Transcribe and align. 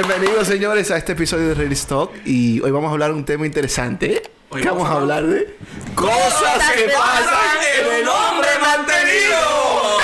Bienvenidos, 0.00 0.46
señores, 0.46 0.92
a 0.92 0.96
este 0.96 1.10
episodio 1.10 1.48
de 1.48 1.54
Real 1.54 1.72
Stock. 1.72 2.12
Y 2.24 2.60
hoy 2.60 2.70
vamos 2.70 2.88
a 2.88 2.92
hablar 2.92 3.10
de 3.10 3.16
un 3.16 3.24
tema 3.24 3.46
interesante. 3.46 4.22
Hoy 4.48 4.62
¿Qué 4.62 4.68
vamos 4.68 4.88
a 4.88 4.92
hablar 4.92 5.26
de 5.26 5.56
cosas 5.96 6.70
que 6.76 6.84
pasan 6.84 7.58
en 7.80 8.02
el 8.02 8.08
hombre 8.08 8.48
mantenido. 8.60 9.98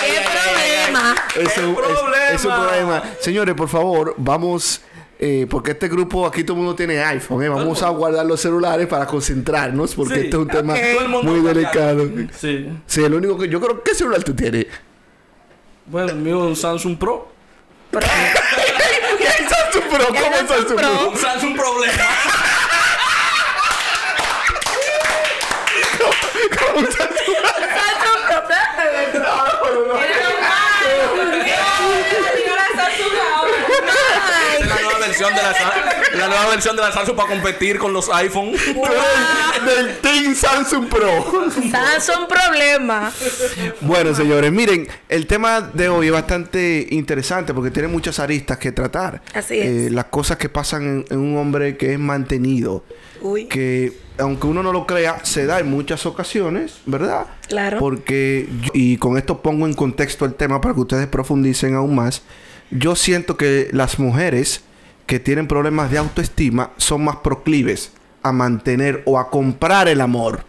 ¿Qué 0.00 0.22
problema? 0.32 1.14
Es 1.36 1.58
un, 1.58 1.74
problema! 1.74 2.28
es- 2.30 2.34
es 2.40 2.44
un 2.46 2.54
problema. 2.54 3.02
Señores, 3.20 3.54
por 3.54 3.68
favor, 3.68 4.14
vamos. 4.16 4.80
eh, 5.18 5.46
porque 5.50 5.72
este 5.72 5.88
grupo, 5.88 6.26
aquí 6.26 6.42
todo 6.42 6.56
el 6.56 6.62
mundo 6.62 6.74
tiene 6.74 6.98
iPhone, 7.04 7.42
¿eh? 7.42 7.50
Vamos 7.50 7.82
a 7.82 7.90
guardar 7.90 8.24
los 8.24 8.40
celulares 8.40 8.86
para 8.86 9.04
concentrarnos, 9.06 9.94
porque 9.94 10.14
Sí. 10.14 10.20
este 10.20 10.30
es 10.30 10.34
un 10.42 10.48
tema 10.48 10.74
muy 11.22 11.40
delicado. 11.40 12.08
Sí. 12.34 12.66
Sí, 12.86 13.04
el 13.04 13.12
único 13.12 13.36
que 13.36 13.46
yo 13.50 13.60
creo 13.60 13.82
¿qué 13.82 13.94
celular 13.94 14.22
tú 14.24 14.34
tienes? 14.34 14.66
Bueno, 15.84 16.08
el 16.12 16.16
mío 16.16 16.36
es 16.44 16.48
un 16.48 16.56
Samsung 16.56 16.96
Pro. 16.96 17.36
¿Qué 17.92 17.98
es 17.98 18.04
Samsung 18.04 18.55
Pro? 19.88 20.06
¿Cómo 20.08 20.36
es 20.36 20.48
Samsung 20.48 20.66
Pro? 20.66 20.76
Pro? 20.76 21.08
Un 21.10 21.18
Samsung 21.18 21.56
problema. 21.56 22.04
¿Cómo 26.58 26.86
es 26.86 26.94
Samsung 26.94 27.16
Esta 34.14 34.56
es 34.58 34.66
la 34.66 34.80
nueva 34.80 35.05
versión 35.18 35.34
de 35.34 36.18
la, 36.18 36.28
nueva 36.28 36.48
versión 36.50 36.76
de 36.76 36.82
la 36.82 36.92
Samsung 36.92 37.16
para 37.16 37.28
competir 37.28 37.78
con 37.78 37.92
los 37.92 38.08
iPhone. 38.10 38.52
del 38.52 39.96
Team 39.98 40.34
Samsung 40.34 40.88
Pro? 40.88 41.50
Samsung 41.70 42.28
problema. 42.28 43.12
Bueno, 43.80 44.14
señores, 44.14 44.52
miren, 44.52 44.86
el 45.08 45.26
tema 45.26 45.60
de 45.60 45.88
hoy 45.88 46.06
es 46.06 46.12
bastante 46.12 46.86
interesante 46.90 47.54
porque 47.54 47.70
tiene 47.70 47.88
muchas 47.88 48.18
aristas 48.18 48.58
que 48.58 48.72
tratar. 48.72 49.22
Así 49.34 49.58
es. 49.58 49.66
Eh, 49.66 49.90
las 49.90 50.06
cosas 50.06 50.36
que 50.36 50.48
pasan 50.48 50.82
en, 50.82 51.04
en 51.10 51.18
un 51.18 51.38
hombre 51.38 51.76
que 51.76 51.92
es 51.94 51.98
mantenido. 51.98 52.84
Uy. 53.22 53.46
Que, 53.46 53.92
aunque 54.18 54.46
uno 54.46 54.62
no 54.62 54.72
lo 54.72 54.86
crea, 54.86 55.24
se 55.24 55.46
da 55.46 55.58
en 55.60 55.70
muchas 55.70 56.04
ocasiones, 56.06 56.78
¿verdad? 56.86 57.26
Claro. 57.48 57.78
Porque, 57.78 58.48
yo- 58.62 58.70
y 58.74 58.98
con 58.98 59.16
esto 59.16 59.40
pongo 59.40 59.66
en 59.66 59.74
contexto 59.74 60.24
el 60.26 60.34
tema 60.34 60.60
para 60.60 60.74
que 60.74 60.80
ustedes 60.80 61.06
profundicen 61.06 61.74
aún 61.74 61.94
más. 61.94 62.22
Yo 62.70 62.96
siento 62.96 63.36
que 63.36 63.68
las 63.72 63.98
mujeres 63.98 64.62
que 65.06 65.20
tienen 65.20 65.46
problemas 65.46 65.90
de 65.90 65.98
autoestima 65.98 66.72
son 66.76 67.04
más 67.04 67.16
proclives 67.16 67.92
a 68.22 68.32
mantener 68.32 69.02
o 69.06 69.18
a 69.18 69.30
comprar 69.30 69.88
el 69.88 70.00
amor 70.00 70.44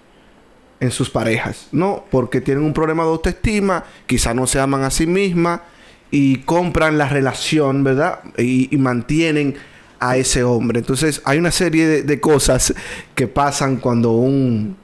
en 0.80 0.92
sus 0.92 1.10
parejas, 1.10 1.68
¿no? 1.72 2.06
Porque 2.12 2.42
tienen 2.42 2.64
un 2.64 2.74
problema 2.74 3.04
de 3.04 3.10
autoestima, 3.10 3.84
quizá 4.06 4.34
no 4.34 4.48
se 4.48 4.60
aman 4.60 4.84
a 4.84 4.92
sí 4.92 5.08
mismas 5.08 5.62
y 6.12 6.38
compran 6.40 6.98
la 6.98 7.10
relación, 7.10 7.84
¿verdad? 7.84 8.20
Y, 8.38 8.76
mantienen 8.78 9.56
a 10.00 10.18
ese 10.18 10.44
hombre. 10.44 10.80
Entonces 10.80 11.22
hay 11.26 11.40
una 11.40 11.52
serie 11.52 12.04
de, 12.04 12.20
cosas 12.20 12.74
que 13.16 13.28
pasan 13.28 13.78
cuando 13.78 14.12
un... 14.12 14.78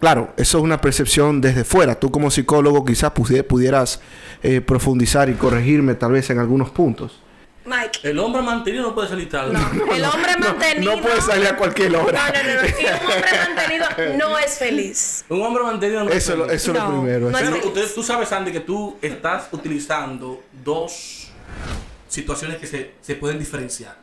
Claro, 0.00 0.32
eso 0.36 0.58
es 0.58 0.64
una 0.64 0.80
percepción 0.80 1.40
desde 1.40 1.62
fuera. 1.62 1.94
Tú 1.94 2.10
como 2.10 2.30
psicólogo 2.30 2.84
quizás 2.84 3.12
pudi- 3.14 3.44
pudieras 3.44 4.00
eh, 4.42 4.60
profundizar 4.60 5.28
y 5.28 5.34
corregirme 5.34 5.94
tal 5.94 6.12
vez 6.12 6.28
en 6.30 6.40
algunos 6.40 6.70
puntos. 6.70 7.21
Mike. 7.64 8.00
El 8.02 8.18
hombre 8.18 8.42
mantenido 8.42 8.82
no 8.82 8.94
puede 8.94 9.08
salir 9.08 9.28
tarde. 9.28 9.56
El 9.94 10.04
hombre 10.04 10.36
mantenido. 10.38 10.96
No 10.96 11.02
puede 11.02 11.20
salir 11.20 11.46
a 11.46 11.56
cualquier 11.56 11.92
No, 11.92 12.02
hora. 12.02 12.32
no, 12.32 12.42
no, 12.42 12.54
no. 12.62 12.68
Y 12.68 12.84
un 12.84 12.92
hombre 12.92 13.30
mantenido 13.54 14.18
no 14.18 14.38
es 14.38 14.58
feliz. 14.58 15.24
Un 15.28 15.42
hombre 15.42 15.62
mantenido 15.62 16.04
no 16.04 16.10
es 16.10 16.16
Eso, 16.16 16.32
es 16.32 16.38
lo- 16.38 16.44
feliz. 16.46 16.62
eso 16.62 16.72
es 16.72 16.78
lo 16.78 16.84
No, 16.88 17.02
primero. 17.02 17.30
no 17.30 17.38
es. 17.38 17.44
Pero 17.50 17.66
usted, 17.68 17.94
tú 17.94 18.02
sabes, 18.02 18.28
Sandy, 18.28 18.52
que 18.52 18.60
tú 18.60 18.96
estás 19.00 19.48
utilizando 19.52 20.42
dos 20.64 21.28
situaciones 22.08 22.58
que 22.58 22.66
se, 22.66 22.92
se 23.00 23.14
pueden 23.14 23.38
diferenciar. 23.38 23.96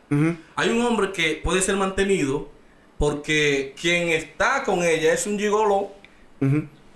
Hay 0.55 0.69
un 0.69 0.81
hombre 0.85 1.11
que 1.11 1.39
puede 1.43 1.61
ser 1.61 1.75
mantenido 1.75 2.49
porque 2.97 3.75
quien 3.79 4.09
está 4.09 4.63
con 4.63 4.83
ella 4.83 5.13
es 5.13 5.25
un 5.27 5.37
gigolo. 5.37 5.91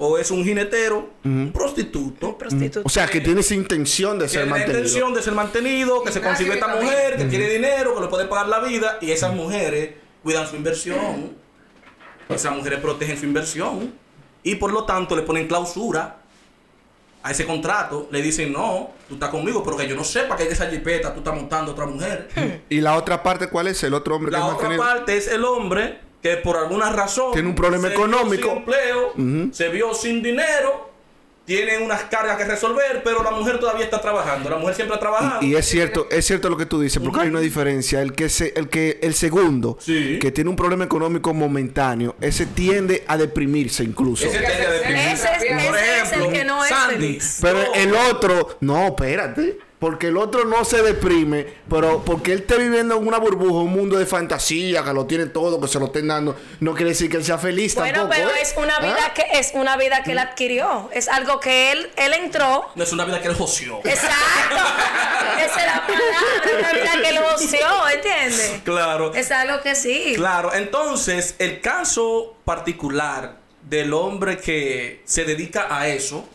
O 0.05 0.17
es 0.17 0.31
un 0.31 0.43
jinetero, 0.43 1.09
un 1.23 1.31
Un 1.47 1.51
prostituto. 1.53 2.37
prostituto. 2.37 2.81
O 2.85 2.89
sea, 2.89 3.07
que 3.07 3.21
tiene 3.21 3.41
esa 3.41 3.55
intención 3.55 4.19
de 4.19 4.27
ser 4.27 4.41
Tiene 4.41 4.45
la 4.45 4.51
mantenido. 4.57 4.79
intención 4.79 5.13
de 5.13 5.21
ser 5.21 5.33
mantenido, 5.33 6.03
que 6.03 6.11
se 6.11 6.21
consigue 6.21 6.53
esta 6.53 6.67
mujer, 6.67 7.17
que 7.17 7.27
quiere 7.27 7.49
dinero, 7.53 7.95
que 7.95 8.01
le 8.01 8.07
puede 8.07 8.25
pagar 8.25 8.47
la 8.47 8.59
vida, 8.59 8.97
y 9.01 9.11
esas 9.11 9.33
mujeres 9.33 9.91
cuidan 10.23 10.47
su 10.47 10.55
inversión. 10.55 11.35
Esas 12.29 12.55
mujeres 12.55 12.79
protegen 12.79 13.17
su 13.17 13.25
inversión. 13.25 13.93
Y 14.43 14.55
por 14.55 14.71
lo 14.73 14.85
tanto 14.85 15.15
le 15.15 15.21
ponen 15.23 15.47
clausura 15.47 16.17
a 17.21 17.31
ese 17.31 17.45
contrato. 17.45 18.07
Le 18.11 18.21
dicen, 18.21 18.51
no, 18.51 18.91
tú 19.07 19.13
estás 19.15 19.29
conmigo, 19.29 19.63
pero 19.63 19.77
que 19.77 19.87
yo 19.87 19.95
no 19.95 20.03
sepa 20.03 20.35
que 20.35 20.43
en 20.43 20.51
esa 20.51 20.67
jipeta 20.69 21.13
tú 21.13 21.19
estás 21.19 21.33
montando 21.35 21.71
a 21.71 21.73
otra 21.73 21.85
mujer. 21.85 22.29
¿Y 22.69 22.81
la 22.81 22.97
otra 22.97 23.23
parte 23.23 23.47
cuál 23.49 23.67
es? 23.67 23.81
El 23.83 23.93
otro 23.93 24.15
hombre 24.15 24.31
que 24.31 24.37
La 24.37 24.45
otra 24.47 24.67
mantenido. 24.67 24.83
parte 24.83 25.17
es 25.17 25.27
el 25.27 25.43
hombre 25.45 25.99
que 26.23 26.37
por 26.37 26.57
alguna 26.57 26.89
razón 26.91 27.33
Tiene 27.33 27.49
un 27.49 27.55
problema 27.55 27.89
se 27.89 27.95
vio 27.95 28.05
económico. 28.05 28.47
sin 28.49 28.57
empleo, 28.57 29.51
se 29.53 29.69
vio 29.69 29.93
sin 29.93 30.23
dinero, 30.23 30.89
tiene 31.45 31.77
unas 31.79 32.03
cargas 32.03 32.37
que 32.37 32.45
resolver, 32.45 33.01
pero 33.03 33.21
la 33.21 33.31
mujer 33.31 33.59
todavía 33.59 33.83
está 33.83 33.99
trabajando. 33.99 34.49
La 34.49 34.55
mujer 34.57 34.75
siempre 34.75 34.95
ha 34.95 34.99
trabajado. 35.01 35.43
Y 35.43 35.55
es 35.55 35.65
cierto, 35.65 36.07
es 36.09 36.25
cierto 36.25 36.49
lo 36.49 36.55
que 36.55 36.65
tú 36.65 36.79
dices, 36.79 37.03
porque 37.03 37.19
hay 37.19 37.27
una 37.27 37.41
diferencia. 37.41 38.01
El 38.01 38.13
que 38.13 38.29
se, 38.29 38.53
el 38.55 38.69
que, 38.69 38.99
el 39.03 39.13
segundo, 39.13 39.77
Sí. 39.81 40.19
que 40.21 40.31
tiene 40.31 40.49
un 40.49 40.55
problema 40.55 40.85
económico 40.85 41.33
momentáneo, 41.33 42.15
ese 42.21 42.45
tiende 42.45 43.03
a 43.07 43.17
deprimirse 43.17 43.83
incluso. 43.83 44.25
Ese 44.25 44.39
tiene 44.39 44.55
que 44.55 44.67
deprimirse. 44.71 45.27
Ese 45.35 45.47
es- 45.49 45.67
Por 45.67 45.77
ese 45.77 46.01
es 46.01 46.11
el 46.13 46.31
que 46.31 46.45
no 46.45 46.63
es 46.63 46.69
Sandy, 46.69 46.95
feliz. 46.95 47.39
Pero 47.41 47.73
el 47.73 47.93
otro, 47.93 48.57
no, 48.61 48.87
espérate. 48.87 49.57
Porque 49.83 50.07
el 50.07 50.15
otro 50.15 50.45
no 50.45 50.63
se 50.63 50.81
deprime, 50.81 51.45
pero 51.69 52.05
porque 52.05 52.31
él 52.31 52.39
esté 52.39 52.57
viviendo 52.57 52.95
en 52.95 53.05
una 53.05 53.17
burbuja, 53.17 53.65
un 53.65 53.73
mundo 53.73 53.97
de 53.97 54.05
fantasía, 54.05 54.81
que 54.81 54.93
lo 54.93 55.05
tiene 55.05 55.25
todo, 55.25 55.59
que 55.59 55.67
se 55.67 55.77
lo 55.77 55.87
estén 55.87 56.07
dando, 56.07 56.37
no 56.61 56.73
quiere 56.73 56.91
decir 56.91 57.11
que 57.11 57.17
él 57.17 57.25
sea 57.25 57.37
feliz 57.37 57.75
Bueno, 57.75 58.07
tampoco. 58.07 58.15
pero 58.15 58.29
¿eh? 58.29 58.41
es 58.41 58.53
una 58.55 58.79
vida 58.79 58.97
¿Ah? 59.07 59.13
que 59.13 59.25
es 59.33 59.51
una 59.53 59.75
vida 59.75 60.01
que 60.01 60.13
él 60.13 60.19
adquirió. 60.19 60.89
Es 60.93 61.09
algo 61.09 61.41
que 61.41 61.73
él 61.73 61.91
él 61.97 62.13
entró. 62.13 62.69
No 62.75 62.83
es 62.85 62.93
una 62.93 63.03
vida 63.03 63.21
que 63.21 63.27
él 63.27 63.35
joció. 63.35 63.79
Exacto. 63.83 64.55
Esa 65.45 65.59
es 65.59 65.65
la 65.65 65.85
palabra, 65.85 66.59
una 66.59 66.71
vida 66.71 67.01
que 67.01 67.09
él 67.09 67.19
oció, 67.35 67.89
¿entiendes? 67.93 68.61
Claro. 68.63 69.13
Es 69.13 69.31
algo 69.31 69.61
que 69.61 69.75
sí. 69.75 70.13
Claro, 70.15 70.53
entonces 70.53 71.35
el 71.39 71.59
caso 71.59 72.37
particular 72.45 73.35
del 73.63 73.93
hombre 73.93 74.37
que 74.37 75.01
se 75.03 75.25
dedica 75.25 75.67
a 75.77 75.89
eso, 75.89 76.25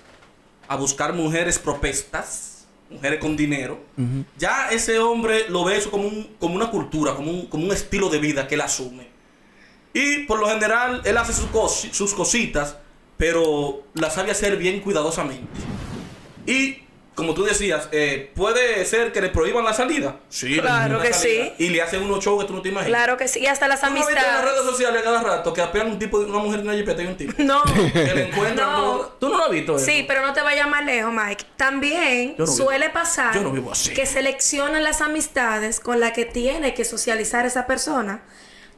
a 0.68 0.76
buscar 0.76 1.14
mujeres 1.14 1.58
propestas, 1.58 2.47
mujeres 2.90 3.20
con 3.20 3.36
dinero, 3.36 3.78
ya 4.38 4.70
ese 4.70 4.98
hombre 4.98 5.48
lo 5.48 5.64
ve 5.64 5.76
eso 5.76 5.90
como, 5.90 6.08
un- 6.08 6.34
como 6.38 6.54
una 6.54 6.70
cultura, 6.70 7.14
como 7.14 7.30
un, 7.30 7.46
como 7.46 7.64
un 7.64 7.72
estilo 7.72 8.08
de 8.08 8.18
vida 8.18 8.46
que 8.48 8.54
él 8.54 8.60
asume. 8.62 9.06
Y 9.92 10.24
por 10.24 10.38
lo 10.38 10.48
general 10.48 11.02
él 11.04 11.16
hace 11.16 11.32
sus, 11.32 11.46
cos- 11.50 11.90
sus 11.92 12.14
cositas, 12.14 12.76
pero 13.16 13.82
las 13.94 14.14
sabe 14.14 14.30
hacer 14.30 14.56
bien 14.56 14.80
cuidadosamente. 14.80 15.46
Y 16.46 16.78
como 17.18 17.34
tú 17.34 17.44
decías, 17.44 17.88
eh, 17.92 18.30
puede 18.34 18.84
ser 18.86 19.12
que 19.12 19.20
le 19.20 19.28
prohíban 19.28 19.64
la 19.64 19.74
salida. 19.74 20.16
Sí, 20.28 20.58
Claro 20.60 21.00
que 21.02 21.10
la 21.10 21.14
salida. 21.16 21.44
sí. 21.58 21.64
Y 21.64 21.68
le 21.70 21.82
hacen 21.82 22.02
unos 22.02 22.24
shows 22.24 22.40
que 22.42 22.46
tú 22.48 22.54
no 22.54 22.62
te 22.62 22.68
imaginas. 22.70 22.88
Claro 22.96 23.16
que 23.16 23.26
sí. 23.28 23.40
Y 23.40 23.46
hasta 23.46 23.66
las 23.68 23.80
¿Tú 23.80 23.86
no 23.88 23.94
viste 23.96 24.12
en 24.12 24.14
las 24.16 24.24
redes 24.26 24.44
amistades. 24.44 24.70
sociales 24.70 25.02
cada 25.02 25.22
rato 25.22 25.52
que 25.52 25.60
apean 25.60 25.88
un 25.88 25.98
tipo, 25.98 26.18
una 26.18 26.38
mujer 26.38 26.60
en 26.60 26.68
una 26.68 26.76
jipeta 26.78 27.02
y 27.02 27.06
un 27.06 27.16
tipo? 27.16 27.34
No. 27.42 27.60
Que 27.92 28.14
le 28.14 28.28
encuentran. 28.28 28.70
No. 28.72 28.98
¿Tú 29.18 29.28
no 29.28 29.36
lo 29.38 29.44
has 29.44 29.50
visto? 29.50 29.76
eso? 29.76 29.84
Sí, 29.84 30.04
pero 30.06 30.24
no 30.24 30.32
te 30.32 30.40
vayas 30.40 30.68
más 30.68 30.84
lejos, 30.84 31.12
Mike. 31.12 31.44
También 31.56 32.36
Yo 32.38 32.44
no 32.46 32.52
vivo- 32.52 32.56
suele 32.64 32.88
pasar 32.90 33.34
yo 33.34 33.40
no 33.42 33.50
vivo 33.50 33.72
así. 33.72 33.92
que 33.92 34.06
seleccionan 34.06 34.84
las 34.84 35.00
amistades 35.00 35.80
con 35.80 35.98
las 36.00 36.12
que 36.12 36.24
tiene 36.24 36.72
que 36.74 36.84
socializar 36.84 37.44
esa 37.44 37.66
persona. 37.66 38.22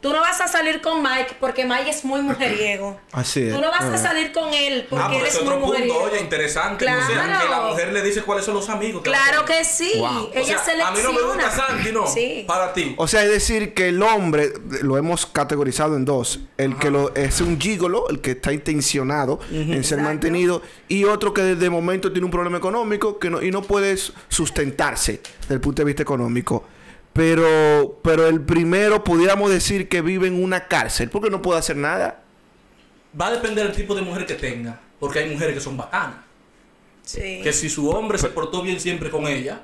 Tú 0.01 0.13
no 0.15 0.21
vas 0.21 0.41
a 0.41 0.49
salir 0.49 0.81
con 0.81 1.03
Mike 1.03 1.37
porque 1.39 1.67
Mike 1.67 1.91
es 1.91 2.05
muy 2.07 2.23
mujeriego. 2.23 2.99
Así 3.13 3.43
es. 3.43 3.55
Tú 3.55 3.61
no 3.61 3.69
vas 3.71 3.83
a 3.83 3.95
Ah. 3.95 3.99
salir 3.99 4.33
con 4.33 4.55
él 4.55 4.87
porque 4.89 5.05
Ah, 5.05 5.09
él 5.11 5.15
pero 5.17 5.27
es 5.27 5.35
ese 5.35 5.45
muy 5.45 5.49
otro 5.53 5.61
punto, 5.61 5.73
mujeriego. 5.79 6.03
oye, 6.05 6.21
interesante. 6.21 6.85
Claro. 6.87 7.03
O 7.03 7.07
sea, 7.07 7.39
que 7.43 7.49
la 7.51 7.61
mujer 7.63 7.93
le 7.93 8.03
dice 8.03 8.23
cuáles 8.23 8.45
son 8.47 8.55
los 8.55 8.69
amigos. 8.71 9.03
que 9.03 9.11
Claro 9.11 9.45
que 9.45 9.63
sí. 9.65 9.93
Wow. 9.99 10.31
Ella 10.33 10.41
O 10.41 10.45
sea, 10.47 10.59
selecciona. 10.65 10.89
A 10.89 10.91
mí 10.93 10.99
no 11.03 11.13
me 11.13 11.23
gusta 11.23 11.51
Santi, 11.51 11.93
no. 11.93 12.07
Sí. 12.07 12.45
Para 12.47 12.73
ti. 12.73 12.95
O 12.97 13.07
sea, 13.09 13.23
es 13.25 13.31
decir, 13.31 13.75
que 13.75 13.89
el 13.89 14.03
hombre 14.03 14.53
lo 14.83 14.97
hemos 14.97 15.27
categorizado 15.27 15.97
en 15.97 16.05
dos. 16.07 16.41
El 16.57 16.77
que 16.79 16.91
lo, 16.91 17.15
es 17.15 17.41
un 17.43 17.61
gigolo, 17.61 18.09
el 18.09 18.21
que 18.21 18.31
está 18.31 18.53
intencionado 18.53 19.39
en 19.51 19.67
ser 19.69 19.77
Exacto. 19.77 20.03
mantenido, 20.05 20.63
y 20.89 21.05
otro 21.05 21.35
que 21.35 21.43
desde 21.43 21.69
momento 21.69 22.11
tiene 22.11 22.25
un 22.25 22.31
problema 22.31 22.57
económico 22.57 23.19
que 23.19 23.29
no, 23.29 23.43
y 23.43 23.51
no 23.51 23.61
puede 23.63 23.97
sustentarse 24.29 25.21
desde 25.43 25.55
el 25.55 25.61
punto 25.61 25.83
de 25.83 25.87
vista 25.87 26.03
económico. 26.03 26.65
Pero, 27.13 27.99
pero 28.03 28.27
el 28.29 28.41
primero 28.41 29.03
pudiéramos 29.03 29.51
decir 29.51 29.89
que 29.89 30.01
vive 30.01 30.29
en 30.29 30.43
una 30.43 30.69
cárcel 30.69 31.11
porque 31.11 31.29
no 31.31 31.43
puede 31.43 31.59
hacer 31.59 31.77
nada. 31.77 32.23
Va 33.21 33.27
a 33.27 33.33
depender 33.33 33.67
del 33.67 33.75
tipo 33.77 33.95
de 33.95 34.03
mujer 34.03 34.27
que 34.27 34.35
tenga. 34.35 34.81
Porque 35.01 35.19
hay 35.21 35.31
mujeres 35.31 35.55
que 35.55 35.61
son 35.61 35.77
bacanas. 35.77 36.17
Sí. 37.03 37.41
Que 37.43 37.53
si 37.53 37.69
su 37.69 37.89
hombre 37.91 38.19
se 38.19 38.29
portó 38.29 38.63
bien 38.63 38.79
siempre 38.79 39.11
con 39.11 39.27
ella, 39.27 39.63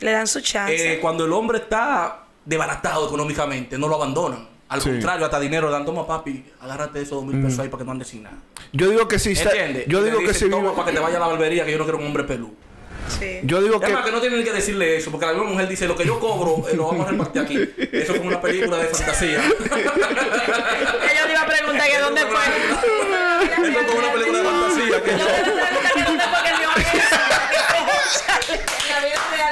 Le 0.00 0.12
dan 0.12 0.26
su 0.28 0.40
chance. 0.40 0.94
eh, 0.94 1.00
cuando 1.00 1.24
el 1.24 1.32
hombre 1.32 1.58
está 1.58 2.24
desbaratado 2.44 3.06
económicamente, 3.06 3.76
no 3.76 3.88
lo 3.88 3.96
abandonan. 3.96 4.48
Al 4.68 4.80
Sí. 4.80 4.90
contrario, 4.90 5.24
hasta 5.24 5.40
dinero 5.40 5.66
le 5.66 5.72
dan, 5.72 5.84
toma 5.84 6.06
papi, 6.06 6.44
agárrate 6.60 7.00
esos 7.00 7.22
dos 7.22 7.24
mil 7.24 7.42
pesos 7.42 7.58
ahí 7.58 7.68
para 7.68 7.80
que 7.80 7.84
no 7.86 7.90
andes 7.92 8.06
sin 8.06 8.22
nada. 8.22 8.36
Yo 8.72 8.88
digo 8.88 9.08
que 9.08 9.18
sí. 9.18 9.32
está- 9.32 9.50
¿Entiendes? 9.50 9.86
Yo 9.88 10.00
Y 10.00 10.04
digo 10.04 10.20
que 10.20 10.32
se 10.32 10.44
vive. 10.44 10.56
"Toma 10.58 10.74
para 10.76 10.86
que 10.90 10.96
te 10.96 11.00
vaya 11.02 11.16
a 11.16 11.20
la 11.20 11.26
barbería, 11.26 11.64
que 11.64 11.72
yo 11.72 11.78
no 11.78 11.84
quiero 11.84 11.98
un 11.98 12.06
hombre 12.06 12.22
peludo. 12.22 12.52
Sí. 13.10 13.40
Yo 13.42 13.60
digo 13.62 13.76
Es 13.76 13.86
que... 13.86 13.92
más, 13.92 14.04
que 14.04 14.12
no 14.12 14.20
tienen 14.20 14.44
que 14.44 14.52
decirle 14.52 14.96
eso, 14.96 15.10
porque 15.10 15.26
la 15.26 15.32
misma 15.32 15.48
mujer 15.50 15.68
dice, 15.68 15.86
lo 15.86 15.96
que 15.96 16.06
yo 16.06 16.18
cobro, 16.18 16.68
eh, 16.68 16.76
lo 16.76 16.86
vamos 16.86 17.06
a 17.06 17.10
repartir 17.10 17.42
aquí. 17.42 17.68
Eso 17.92 18.14
fue 18.14 18.26
una 18.26 18.40
película 18.40 18.78
de 18.78 18.86
fantasía. 18.86 19.38
Ella 21.10 21.26
le 21.26 21.32
iba 21.32 21.42
a 21.42 21.46
preguntar 21.46 21.88
que 21.88 21.98
dónde 21.98 22.20
fue. 22.22 22.40
Eso 23.70 23.84
fue 23.86 23.98
una 23.98 24.12
película 24.12 24.38
de 24.38 24.44
fantasía. 24.44 25.02
Que 25.02 25.10
Yo 25.12 25.18
yo... 25.18 25.24
le 25.26 25.32
dónde 26.02 26.24
fue 26.24 26.42
que. 26.44 26.50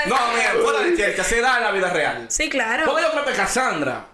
No, 0.09 0.17
mira, 0.35 0.53
fuera 0.63 0.81
de 0.81 1.15
que 1.15 1.25
se 1.25 1.41
da 1.41 1.59
en 1.59 1.65
la 1.65 1.71
vida 1.71 1.91
real. 1.91 2.27
Sí, 2.29 2.49
claro. 2.49 2.85
Porque 2.87 3.03
yo 3.03 3.11
creo 3.11 3.25
que 3.27 3.33
Cassandra 3.33 4.07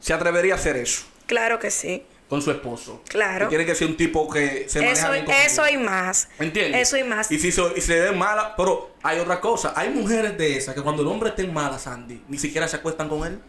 se 0.00 0.12
atrevería 0.12 0.54
a 0.54 0.56
hacer 0.56 0.76
eso 0.76 1.04
Claro 1.26 1.58
que 1.58 1.70
sí. 1.70 2.04
Con 2.28 2.42
su 2.42 2.50
esposo. 2.50 3.02
Claro. 3.08 3.46
Y 3.46 3.48
tiene 3.48 3.64
que 3.64 3.74
ser 3.74 3.86
un 3.88 3.96
tipo 3.96 4.28
que 4.28 4.66
se 4.68 4.80
maneja 4.80 5.02
Eso, 5.04 5.12
bien 5.12 5.24
con 5.26 5.34
eso 5.34 5.68
y 5.68 5.76
más. 5.76 6.28
¿Entiendes? 6.38 6.82
Eso 6.88 6.96
y 6.96 7.04
más. 7.04 7.30
Y 7.30 7.38
si 7.38 7.52
se, 7.52 7.62
y 7.76 7.80
se 7.80 8.00
ven 8.00 8.18
malas, 8.18 8.52
pero 8.56 8.94
hay 9.02 9.20
otra 9.20 9.40
cosa. 9.40 9.72
Hay 9.76 9.90
mujeres 9.90 10.36
de 10.36 10.56
esas 10.56 10.74
que 10.74 10.82
cuando 10.82 11.02
el 11.02 11.08
hombre 11.08 11.28
esté 11.30 11.42
en 11.42 11.54
mala, 11.54 11.78
Sandy, 11.78 12.22
ni 12.28 12.38
siquiera 12.38 12.66
se 12.68 12.76
acuestan 12.76 13.08
con 13.08 13.24
él. 13.26 13.40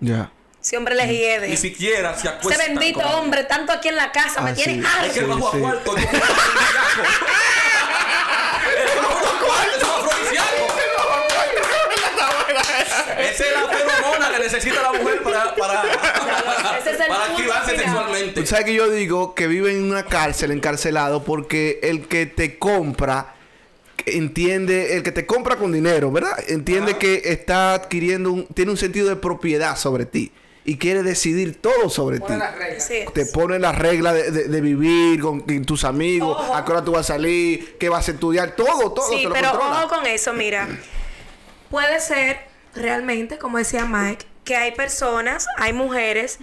Ya. 0.00 0.32
Si 0.60 0.74
hombre 0.74 0.96
les 0.96 1.08
hiede. 1.08 1.48
Ni 1.48 1.56
siquiera 1.56 2.12
se 2.14 2.26
Ese 2.26 2.28
acuestan 2.30 2.74
bendito 2.74 3.00
con 3.00 3.08
él. 3.08 3.14
hombre, 3.16 3.44
tanto 3.44 3.72
aquí 3.72 3.86
en 3.88 3.96
la 3.96 4.10
casa, 4.10 4.40
me 4.40 4.50
Ah, 4.50 4.54
tiene 4.54 4.82
sí. 4.82 4.88
Es 5.06 5.12
que 5.12 5.18
el 5.20 5.26
Sí, 5.26 5.30
bajo 5.30 5.50
sí. 5.52 5.56
a 5.56 5.60
cuarto. 5.60 5.94
El 5.96 6.04
bajo 9.00 9.26
a 9.26 9.38
cuarto 9.38 9.76
es 9.76 9.82
afrodisíaco. 9.84 10.66
Esa 13.36 13.44
es 13.44 13.52
la 13.62 13.68
feromona 13.68 14.30
que 14.36 14.38
necesita 14.42 14.82
la 14.82 14.92
mujer 14.92 15.22
para, 15.22 15.54
para, 15.54 15.82
Ese 16.78 16.90
es 16.92 17.00
el 17.00 17.06
para 17.06 17.24
activarse 17.26 17.70
final. 17.72 17.84
sexualmente. 17.86 18.40
Tú 18.40 18.46
sabes 18.46 18.64
que 18.64 18.74
yo 18.74 18.90
digo 18.90 19.34
que 19.34 19.46
vive 19.46 19.72
en 19.72 19.84
una 19.84 20.04
cárcel 20.04 20.50
encarcelado 20.50 21.22
porque 21.24 21.80
el 21.82 22.06
que 22.08 22.26
te 22.26 22.58
compra 22.58 23.34
entiende, 24.04 24.96
el 24.96 25.02
que 25.02 25.12
te 25.12 25.26
compra 25.26 25.56
con 25.56 25.72
dinero, 25.72 26.10
¿verdad? 26.12 26.32
Entiende 26.48 26.92
Ajá. 26.92 26.98
que 26.98 27.22
está 27.24 27.74
adquiriendo 27.74 28.30
un, 28.32 28.46
tiene 28.48 28.70
un 28.70 28.76
sentido 28.76 29.08
de 29.08 29.16
propiedad 29.16 29.76
sobre 29.76 30.06
ti 30.06 30.32
y 30.64 30.78
quiere 30.78 31.02
decidir 31.02 31.60
todo 31.60 31.88
sobre 31.90 32.20
ti. 32.20 32.32
Te 33.14 33.26
pone 33.26 33.58
las 33.58 33.76
reglas 33.76 34.14
de, 34.14 34.30
de- 34.30 34.44
de 34.48 34.60
vivir 34.60 35.20
con, 35.20 35.40
con 35.40 35.64
tus 35.64 35.84
amigos, 35.84 36.36
Ojo. 36.40 36.54
a 36.54 36.64
qué 36.64 36.72
hora 36.72 36.84
tú 36.84 36.92
vas 36.92 37.08
a 37.10 37.14
salir, 37.14 37.76
qué 37.78 37.88
vas 37.88 38.08
a 38.08 38.12
estudiar, 38.12 38.54
todo, 38.56 38.92
todo 38.92 39.08
Sí, 39.08 39.18
te 39.22 39.28
lo 39.28 39.32
pero 39.34 39.50
controla. 39.50 39.84
ojo 39.84 39.88
con 39.96 40.06
eso, 40.06 40.32
mira. 40.32 40.68
Puede 41.70 41.98
ser 42.00 42.45
realmente, 42.76 43.38
como 43.38 43.58
decía 43.58 43.84
Mike, 43.84 44.26
que 44.44 44.56
hay 44.56 44.72
personas, 44.72 45.46
hay 45.56 45.72
mujeres 45.72 46.38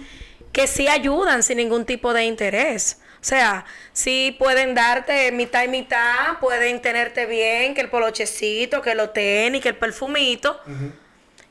que 0.52 0.66
sí 0.66 0.88
ayudan 0.88 1.42
sin 1.42 1.56
ningún 1.56 1.84
tipo 1.84 2.12
de 2.12 2.24
interés. 2.24 2.98
O 3.20 3.26
sea, 3.26 3.64
sí 3.94 4.36
pueden 4.38 4.74
darte 4.74 5.32
mitad 5.32 5.64
y 5.64 5.68
mitad, 5.68 6.38
pueden 6.40 6.82
tenerte 6.82 7.24
bien, 7.24 7.74
que 7.74 7.80
el 7.80 7.88
polochecito, 7.88 8.82
que 8.82 8.94
los 8.94 9.14
tenis, 9.14 9.62
que 9.62 9.70
el 9.70 9.76
perfumito. 9.76 10.60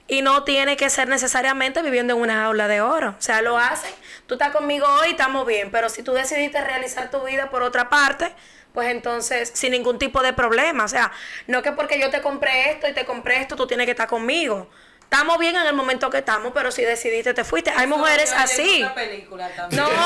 Y 0.07 0.21
no 0.21 0.43
tiene 0.43 0.77
que 0.77 0.89
ser 0.91 1.07
necesariamente 1.07 1.81
viviendo 1.81 2.13
en 2.13 2.21
una 2.21 2.43
jaula 2.43 2.67
de 2.67 2.81
oro. 2.81 3.15
O 3.17 3.21
sea, 3.21 3.41
lo 3.41 3.57
hacen. 3.57 3.91
Tú 4.27 4.35
estás 4.35 4.51
conmigo 4.51 4.85
hoy, 4.85 5.09
estamos 5.09 5.47
bien. 5.47 5.71
Pero 5.71 5.89
si 5.89 6.03
tú 6.03 6.13
decidiste 6.13 6.61
realizar 6.61 7.09
tu 7.09 7.23
vida 7.23 7.49
por 7.49 7.63
otra 7.63 7.89
parte, 7.89 8.31
pues 8.73 8.89
entonces 8.89 9.51
sin 9.53 9.71
ningún 9.71 9.99
tipo 9.99 10.21
de 10.21 10.33
problema. 10.33 10.83
O 10.85 10.87
sea, 10.87 11.11
no 11.47 11.61
que 11.61 11.71
porque 11.71 11.99
yo 11.99 12.09
te 12.09 12.21
compré 12.21 12.71
esto 12.71 12.87
y 12.87 12.93
te 12.93 13.05
compré 13.05 13.39
esto, 13.41 13.55
tú 13.55 13.67
tienes 13.67 13.85
que 13.85 13.91
estar 13.91 14.07
conmigo. 14.07 14.67
Estamos 15.03 15.37
bien 15.37 15.55
en 15.55 15.67
el 15.67 15.75
momento 15.75 16.09
que 16.09 16.17
estamos, 16.17 16.51
pero 16.55 16.71
si 16.71 16.81
decidiste, 16.81 17.35
te 17.35 17.43
fuiste. 17.43 17.71
Hay 17.75 17.85
mujeres 17.85 18.33
así. 18.35 18.81
Una 18.81 18.95
película 18.95 19.47
también. 19.55 19.83
No, 19.83 19.89
no. 19.89 20.03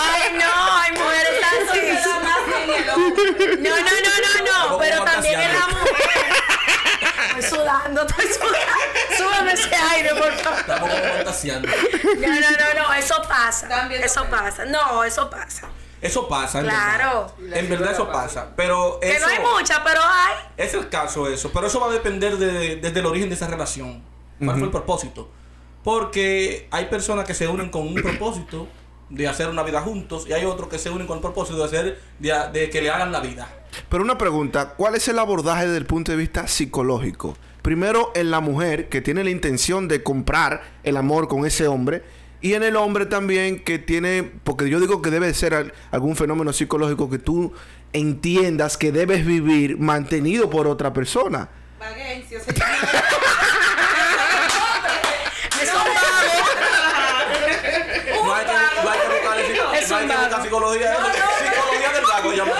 Ay, 0.00 0.32
no, 0.38 0.78
hay 0.78 0.92
mujeres 0.92 1.40
así. 1.52 1.80
No, 2.04 3.70
no, 3.70 3.80
no, 3.80 4.10
no, 4.24 4.68
no. 4.70 4.78
Pero 4.78 5.04
también 5.04 5.40
es 5.40 5.52
la 5.52 5.66
mujer. 5.66 6.37
Estoy 7.38 7.58
sudando, 7.58 8.02
estoy 8.06 8.26
sudando. 8.26 8.58
Súbeme 9.16 9.52
ese 9.52 9.74
aire, 9.74 10.10
por 10.14 10.32
favor. 10.32 10.58
Estamos 10.60 10.90
como 10.90 11.02
fantaseando. 11.02 11.68
No, 11.68 12.28
no, 12.28 12.50
no, 12.50 12.88
no, 12.88 12.94
eso 12.94 13.22
pasa. 13.28 13.68
También 13.68 14.02
Eso 14.02 14.24
pasa. 14.30 14.64
No, 14.64 15.04
eso 15.04 15.28
pasa. 15.30 15.68
Eso 16.00 16.28
pasa, 16.28 16.60
en 16.60 16.66
Claro. 16.66 17.32
verdad. 17.38 17.58
En 17.58 17.68
verdad 17.68 17.92
eso 17.92 18.08
pasa. 18.10 18.50
Pero 18.54 18.98
Que 19.00 19.16
eso 19.16 19.26
no 19.26 19.32
hay 19.32 19.40
mucha, 19.40 19.82
pero 19.82 20.00
hay. 20.02 20.34
es 20.56 20.72
el 20.74 20.88
caso 20.88 21.28
eso. 21.28 21.50
Pero 21.52 21.66
eso 21.66 21.80
va 21.80 21.88
a 21.88 21.90
depender 21.90 22.36
de- 22.36 22.76
desde 22.76 23.00
el 23.00 23.06
origen 23.06 23.28
de 23.28 23.34
esa 23.34 23.48
relación. 23.48 24.02
¿Cuál 24.38 24.56
fue 24.56 24.64
el 24.66 24.70
propósito? 24.70 25.28
Porque 25.82 26.68
hay 26.70 26.84
personas 26.86 27.24
que 27.24 27.34
se 27.34 27.48
unen 27.48 27.70
con 27.70 27.82
un 27.82 27.94
propósito 27.94 28.68
de 29.10 29.28
hacer 29.28 29.48
una 29.48 29.62
vida 29.62 29.80
juntos 29.80 30.26
y 30.28 30.32
hay 30.32 30.44
otros 30.44 30.68
que 30.68 30.78
se 30.78 30.90
unen 30.90 31.06
con 31.06 31.18
el 31.18 31.22
propósito 31.22 31.58
de 31.58 31.64
hacer 31.64 32.00
de, 32.18 32.32
de 32.52 32.70
que 32.70 32.82
le 32.82 32.90
hagan 32.90 33.12
la 33.12 33.20
vida. 33.20 33.48
Pero 33.88 34.02
una 34.02 34.18
pregunta, 34.18 34.74
¿cuál 34.76 34.94
es 34.96 35.06
el 35.08 35.18
abordaje 35.18 35.64
desde 35.66 35.78
el 35.78 35.86
punto 35.86 36.12
de 36.12 36.18
vista 36.18 36.46
psicológico? 36.48 37.36
Primero 37.62 38.12
en 38.14 38.30
la 38.30 38.40
mujer 38.40 38.88
que 38.88 39.00
tiene 39.00 39.24
la 39.24 39.30
intención 39.30 39.88
de 39.88 40.02
comprar 40.02 40.62
el 40.84 40.96
amor 40.96 41.28
con 41.28 41.44
ese 41.46 41.66
hombre 41.66 42.02
y 42.40 42.54
en 42.54 42.62
el 42.62 42.76
hombre 42.76 43.06
también 43.06 43.62
que 43.64 43.78
tiene, 43.78 44.22
porque 44.44 44.68
yo 44.70 44.80
digo 44.80 45.02
que 45.02 45.10
debe 45.10 45.32
ser 45.34 45.54
al- 45.54 45.72
algún 45.90 46.14
fenómeno 46.16 46.52
psicológico 46.52 47.10
que 47.10 47.18
tú 47.18 47.52
entiendas 47.92 48.76
que 48.76 48.92
debes 48.92 49.24
vivir 49.26 49.78
mantenido 49.78 50.48
por 50.50 50.66
otra 50.66 50.92
persona 50.92 51.48
se 52.28 52.38
llama. 52.54 52.74
Es 55.62 55.70
un 55.72 55.94
vago. 55.94 56.08
No 58.24 58.34
hay 58.34 58.44
que, 58.44 58.52
no 58.84 58.90
hay 58.90 58.98
que 58.98 59.06
buscar, 59.08 59.38
Es 59.82 59.90
no 59.90 59.96
que 60.48 60.54
buscar 60.54 60.72
vago. 60.74 60.78
psicología. 60.78 60.92
eso. 60.92 61.44
Psicología 61.44 61.90
del 61.92 62.04
vago 62.04 62.32
llama. 62.32 62.52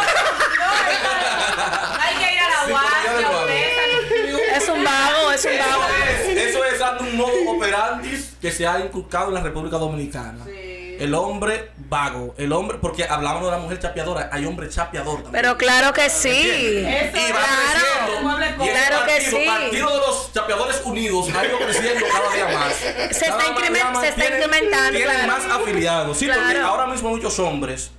Hay 2.01 2.15
que 2.17 2.35
ir 2.35 2.41
a 2.41 2.49
la 2.49 2.57
Psicología 2.65 3.29
guardia, 3.29 4.57
Es 4.57 4.69
un 4.69 4.85
vago, 4.85 5.33
es 5.33 5.45
un 5.45 5.59
vago. 5.59 5.83
Eso 6.29 6.65
es 6.65 6.79
dando 6.79 7.05
un 7.05 7.17
modo 7.17 7.51
operandi 7.51 8.25
que 8.41 8.51
se 8.51 8.67
ha 8.67 8.81
inculcado 8.81 9.29
en 9.29 9.35
la 9.35 9.41
República 9.43 9.77
Dominicana. 9.77 10.45
Sí. 10.45 10.68
El 10.99 11.15
hombre 11.15 11.71
vago, 11.77 12.35
el 12.39 12.53
hombre, 12.53 12.79
porque 12.81 13.05
hablamos 13.05 13.45
de 13.45 13.51
la 13.51 13.59
mujer 13.59 13.79
chapeadora, 13.79 14.29
hay 14.33 14.45
hombre 14.45 14.69
chapeador 14.69 15.23
también. 15.23 15.33
Pero 15.33 15.57
claro 15.57 15.93
que 15.93 16.11
sí. 16.11 16.29
¿Entiendes? 16.29 17.15
Eso 17.15 17.29
y 17.29 17.33
va 17.33 17.39
claro. 17.39 18.37
creciendo. 18.37 18.65
Y 18.65 18.69
Claro 18.69 19.07
que 19.07 19.21
sí. 19.21 19.47
partido 19.47 19.91
de 19.91 19.97
los 19.99 20.33
chapeadores 20.33 20.83
unidos 20.85 21.29
ha 21.35 21.47
ido 21.47 21.59
creciendo 21.59 22.05
cada 22.13 22.35
día 22.35 22.59
más. 22.59 22.75
Se 22.75 23.09
está 23.11 23.39
Cada 23.39 23.47
incremen- 23.49 23.73
día 23.75 23.91
más 23.91 24.03
se 24.03 24.09
está 24.09 24.21
tienen- 24.23 24.39
incrementando, 24.43 24.91
Tienen 24.99 25.15
claro. 25.27 25.33
más 25.33 25.45
afiliados. 25.61 26.19
Sí, 26.19 26.27
porque 26.27 26.41
Claro. 26.41 26.67
ahora 26.67 26.87
mismo 26.87 27.09
hay 27.09 27.15
muchos 27.15 27.39
hombres 27.39 27.91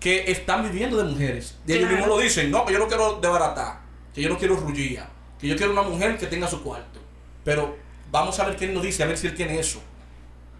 que 0.00 0.30
están 0.30 0.62
viviendo 0.62 0.96
de 0.98 1.04
mujeres. 1.04 1.56
Y 1.66 1.72
ellos 1.72 1.88
Claro. 1.88 1.96
mismos 1.96 2.16
lo 2.16 2.22
dicen, 2.22 2.50
no, 2.50 2.64
que 2.64 2.72
yo 2.74 2.78
no 2.78 2.86
quiero 2.88 3.14
desbaratar, 3.20 3.80
que 4.14 4.20
yo 4.22 4.28
no 4.28 4.38
quiero 4.38 4.56
rullía, 4.56 5.08
que 5.40 5.48
yo 5.48 5.56
quiero 5.56 5.72
una 5.72 5.82
mujer 5.82 6.16
que 6.18 6.26
tenga 6.26 6.46
su 6.46 6.62
cuarto. 6.62 7.00
Pero 7.44 7.76
vamos 8.10 8.38
a 8.38 8.44
ver 8.44 8.56
qué 8.56 8.66
él 8.66 8.74
nos 8.74 8.82
dice, 8.82 9.02
a 9.02 9.06
ver 9.06 9.18
si 9.18 9.26
él 9.26 9.34
tiene 9.34 9.58
eso. 9.58 9.82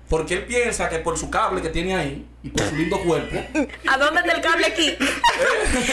Porque 0.09 0.35
él 0.35 0.45
piensa 0.45 0.89
que 0.89 0.99
por 0.99 1.17
su 1.19 1.31
cable 1.31 1.63
que 1.63 1.71
tiene 1.71 1.97
ahí 1.97 2.27
y 2.43 2.51
por 2.51 2.69
su 2.69 2.77
lindo 2.77 3.01
cuerpo, 3.01 3.37
¿A 3.89 3.97
dónde 3.97 4.21
está 4.21 4.33
el 4.35 4.41
cable 4.43 4.67
aquí? 4.67 4.97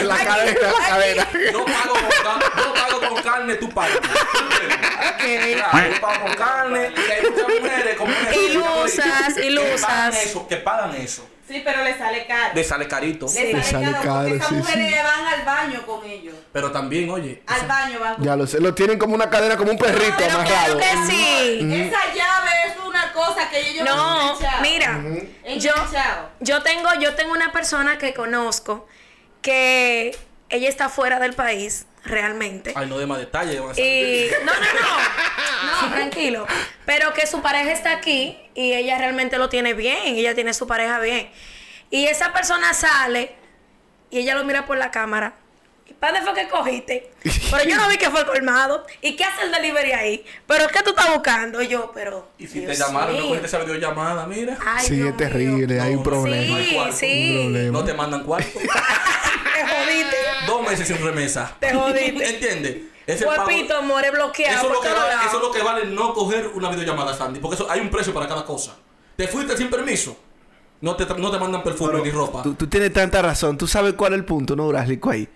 La 0.03 0.17
cadena, 0.17 0.59
la 0.61 0.87
cadena. 0.87 1.27
yo 1.51 1.65
pago 1.65 1.93
con, 1.93 2.63
yo 2.63 2.73
pago 2.73 2.99
con 3.13 3.23
carne, 3.23 3.55
tú 3.55 3.69
pagas. 3.69 3.97
Claro, 5.17 5.93
yo 5.93 6.01
pago 6.01 6.25
con 6.25 6.33
carne 6.35 6.91
y 6.95 7.11
hay 7.11 7.29
muchas 7.29 7.47
mujeres 7.47 7.97
como 7.97 8.13
Ilusas, 8.45 9.33
que 9.35 9.45
ilusas. 9.45 9.81
pagan 9.81 10.13
eso, 10.13 10.47
que 10.47 10.57
pagan 10.57 10.95
eso. 10.95 11.27
Sí, 11.51 11.61
pero 11.65 11.83
le 11.83 11.97
sale 11.97 12.25
caro. 12.25 12.51
Le 12.55 12.63
sale 12.63 12.87
carito. 12.87 13.25
Le 13.25 13.31
Sí. 13.31 13.51
sale, 13.51 13.63
Sale 13.63 13.85
caro, 13.91 14.03
caro, 14.03 14.19
porque 14.21 14.35
esas 14.37 14.47
sí, 14.49 14.55
mujeres 14.55 15.03
van 15.03 15.25
al 15.27 15.45
baño 15.45 15.85
con 15.85 16.05
ellos. 16.05 16.35
Pero 16.53 16.71
también, 16.71 17.09
oye, 17.09 17.43
Al 17.47 17.67
baño 17.67 17.99
van 17.99 18.15
con 18.15 18.23
Ya 18.23 18.35
lo 18.35 18.47
sé, 18.47 18.59
lo 18.61 18.73
tienen 18.73 18.97
como 18.97 19.15
una 19.15 19.29
cadena, 19.29 19.57
como 19.57 19.71
un 19.71 19.77
perrito 19.77 20.13
Pero 20.17 20.33
amarrado. 20.35 20.77
claro 20.77 20.79
que 20.79 21.11
sí. 21.11 21.59
Esa 21.73 21.99
llave 22.13 22.51
es 22.67 22.73
una 22.87 23.11
cosa 23.13 23.49
que 23.49 23.69
ellos 23.69 23.85
No, 23.85 24.37
mira, 24.61 25.01
yo, 25.57 25.71
Enganchado. 25.73 26.29
yo 26.39 26.61
tengo, 26.63 26.89
yo 26.99 27.15
tengo 27.15 27.31
una 27.33 27.51
persona 27.51 27.97
que 27.97 28.13
conozco 28.13 28.87
que 29.41 30.15
ella 30.49 30.69
está 30.69 30.89
fuera 30.89 31.19
del 31.19 31.33
país, 31.33 31.85
realmente. 32.03 32.73
Ay, 32.75 32.87
no 32.87 32.97
dé 32.97 33.05
más 33.05 33.19
a 33.19 33.43
Y 33.79 34.29
no, 34.43 34.53
no, 34.53 34.59
no, 34.59 35.81
no, 35.87 35.95
tranquilo. 35.95 36.47
Pero 36.85 37.13
que 37.13 37.27
su 37.27 37.41
pareja 37.41 37.71
está 37.71 37.91
aquí 37.91 38.37
y 38.55 38.73
ella 38.73 38.97
realmente 38.97 39.37
lo 39.37 39.49
tiene 39.49 39.73
bien, 39.73 39.99
ella 40.03 40.35
tiene 40.35 40.53
su 40.53 40.67
pareja 40.67 40.99
bien. 40.99 41.29
Y 41.89 42.05
esa 42.05 42.33
persona 42.33 42.73
sale 42.73 43.35
y 44.09 44.19
ella 44.19 44.35
lo 44.35 44.43
mira 44.43 44.65
por 44.65 44.77
la 44.77 44.91
cámara. 44.91 45.35
¿Y 45.91 45.93
para 45.93 46.13
dónde 46.21 46.31
fue 46.31 46.41
que 46.41 46.49
cogiste? 46.49 47.11
Pero 47.51 47.63
yo 47.65 47.75
no 47.75 47.89
vi 47.89 47.97
que 47.97 48.09
fue 48.09 48.25
colmado. 48.25 48.85
¿Y 49.01 49.17
qué 49.17 49.25
hace 49.25 49.43
el 49.43 49.51
delivery 49.51 49.91
ahí? 49.91 50.25
¿Pero 50.47 50.69
qué 50.69 50.81
tú 50.83 50.91
estás 50.91 51.11
buscando? 51.13 51.61
Yo, 51.61 51.91
pero. 51.93 52.29
Y 52.37 52.47
si 52.47 52.61
te 52.65 52.73
llamaron, 52.73 53.17
no 53.17 53.23
cogiste 53.27 53.47
esa 53.47 53.59
videollamada, 53.59 54.25
mira. 54.25 54.57
Ay, 54.65 54.87
Sí, 54.87 54.95
Dios 54.95 55.09
es 55.09 55.17
terrible, 55.17 55.73
mío. 55.73 55.83
hay 55.83 55.91
un 55.91 55.97
No, 55.97 56.03
problema. 56.03 56.47
no 56.47 56.55
hay 56.55 56.65
Sí, 56.65 56.77
Un 56.77 56.93
sí. 56.93 57.39
problema. 57.41 57.77
No 57.79 57.83
te 57.83 57.93
mandan 57.93 58.23
cuarto. 58.23 58.59
Te 58.59 59.67
jodiste. 59.67 60.17
Dos 60.47 60.61
meses 60.69 60.87
sin 60.87 61.03
remesa. 61.03 61.55
Te 61.59 61.73
jodiste. 61.73 62.29
¿Entiendes? 62.29 62.77
Ese 63.05 63.25
Guapito, 63.25 63.81
bloqueado 63.81 64.55
Eso 64.57 64.61
es, 64.61 64.61
por 64.67 64.71
lo 64.75 64.81
que 64.81 64.87
todos 64.87 64.99
vale, 65.01 65.13
lados. 65.15 65.25
eso 65.27 65.35
es 65.37 65.43
lo 65.43 65.51
que 65.51 65.61
vale 65.61 65.85
no 65.87 66.13
coger 66.13 66.47
una 66.53 66.69
videollamada, 66.69 67.13
Sandy. 67.13 67.39
Porque 67.41 67.55
eso 67.55 67.69
hay 67.69 67.81
un 67.81 67.89
precio 67.89 68.13
para 68.13 68.27
cada 68.27 68.45
cosa. 68.45 68.77
Te 69.17 69.27
fuiste 69.27 69.57
sin 69.57 69.69
permiso. 69.69 70.17
No 70.81 70.95
te, 70.95 71.05
no 71.05 71.29
te 71.31 71.37
mandan 71.39 71.63
perfume 71.63 72.01
ni 72.03 72.09
ropa. 72.09 72.41
Tú, 72.41 72.55
tú 72.55 72.67
tienes 72.67 72.91
tanta 72.91 73.21
razón. 73.21 73.57
Tú 73.57 73.67
sabes 73.67 73.93
cuál 73.93 74.13
es 74.13 74.19
el 74.19 74.25
punto, 74.25 74.55
¿no, 74.55 74.67
Braslico? 74.67 75.11
Ahí. 75.11 75.29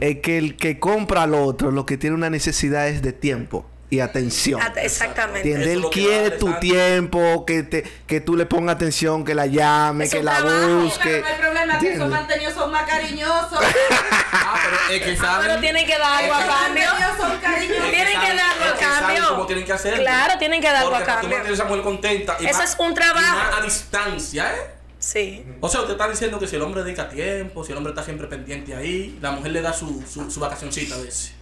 Es 0.00 0.18
que 0.20 0.38
el 0.38 0.56
que 0.56 0.78
compra 0.80 1.22
al 1.22 1.34
otro 1.34 1.70
lo 1.70 1.86
que 1.86 1.96
tiene 1.96 2.16
una 2.16 2.30
necesidad 2.30 2.88
es 2.88 3.00
de 3.00 3.12
tiempo 3.12 3.64
y 3.90 4.00
atención. 4.00 4.60
Exactamente. 4.76 5.50
Él 5.72 5.84
quiere 5.92 6.32
tu 6.32 6.46
exacto. 6.48 6.60
tiempo, 6.60 7.44
que 7.46 7.62
te 7.62 7.84
que 8.06 8.20
tú 8.20 8.36
le 8.36 8.44
pongas 8.44 8.74
atención, 8.74 9.24
que 9.24 9.34
la 9.36 9.46
llame, 9.46 10.04
Es 10.04 10.10
que 10.12 10.18
un 10.18 10.24
la 10.26 10.36
trabajo. 10.38 10.56
Pero 10.58 10.80
busque. 10.80 11.20
no 11.20 11.26
hay 11.26 11.34
problema, 11.40 11.78
que 11.78 11.92
esos 11.94 12.10
mantenidos 12.10 12.54
son 12.54 12.70
más 12.72 12.86
cariñosos. 12.88 13.60
Ah, 14.30 14.54
pero 14.62 14.76
es 14.98 15.02
que 15.02 15.12
Ah, 15.12 15.16
saben. 15.16 15.46
pero 15.48 15.60
tienen 15.60 15.86
que 15.86 15.98
dar 15.98 16.22
algo 16.22 16.34
a 16.34 16.38
cambio. 16.46 16.82
son 17.18 17.38
cariñosos. 17.38 17.90
Tienen 17.90 18.06
que 18.06 18.12
saben- 18.26 18.36
dar 18.36 18.50
algo 18.52 18.64
a 18.64 18.76
saben 18.78 19.00
cambio. 19.16 19.28
cómo 19.30 19.46
tienen 19.46 19.64
que 19.64 19.72
hacerlo. 19.72 20.02
Claro, 20.02 20.38
tienen 20.38 20.60
que 20.60 20.66
dar 20.66 20.76
algo 20.76 20.94
a 20.94 20.98
tú 21.00 21.04
cambio. 21.06 21.28
mantener 21.30 21.50
a 21.50 21.54
esa 21.54 21.64
mujer 21.64 21.82
contenta. 21.82 22.36
y 22.40 22.46
Eso 22.46 22.58
más- 22.58 22.70
es 22.72 22.76
un 22.78 22.90
y 22.90 22.94
trabajo. 22.94 23.36
más 23.36 23.58
a 23.58 23.62
distancia, 23.62 24.54
¿eh? 24.54 24.70
Sí. 25.08 25.42
O 25.62 25.68
sea, 25.70 25.80
usted 25.80 25.92
está 25.92 26.06
diciendo 26.06 26.38
que 26.38 26.46
si 26.46 26.56
el 26.56 26.60
hombre 26.60 26.84
dedica 26.84 27.08
tiempo, 27.08 27.64
si 27.64 27.72
el 27.72 27.78
hombre 27.78 27.92
está 27.92 28.04
siempre 28.04 28.26
pendiente 28.26 28.74
ahí, 28.74 29.18
la 29.22 29.30
mujer 29.30 29.52
le 29.52 29.62
da 29.62 29.72
su, 29.72 30.02
su, 30.06 30.30
su 30.30 30.38
vacacioncita 30.38 30.96
a 30.96 30.98
veces. 30.98 31.32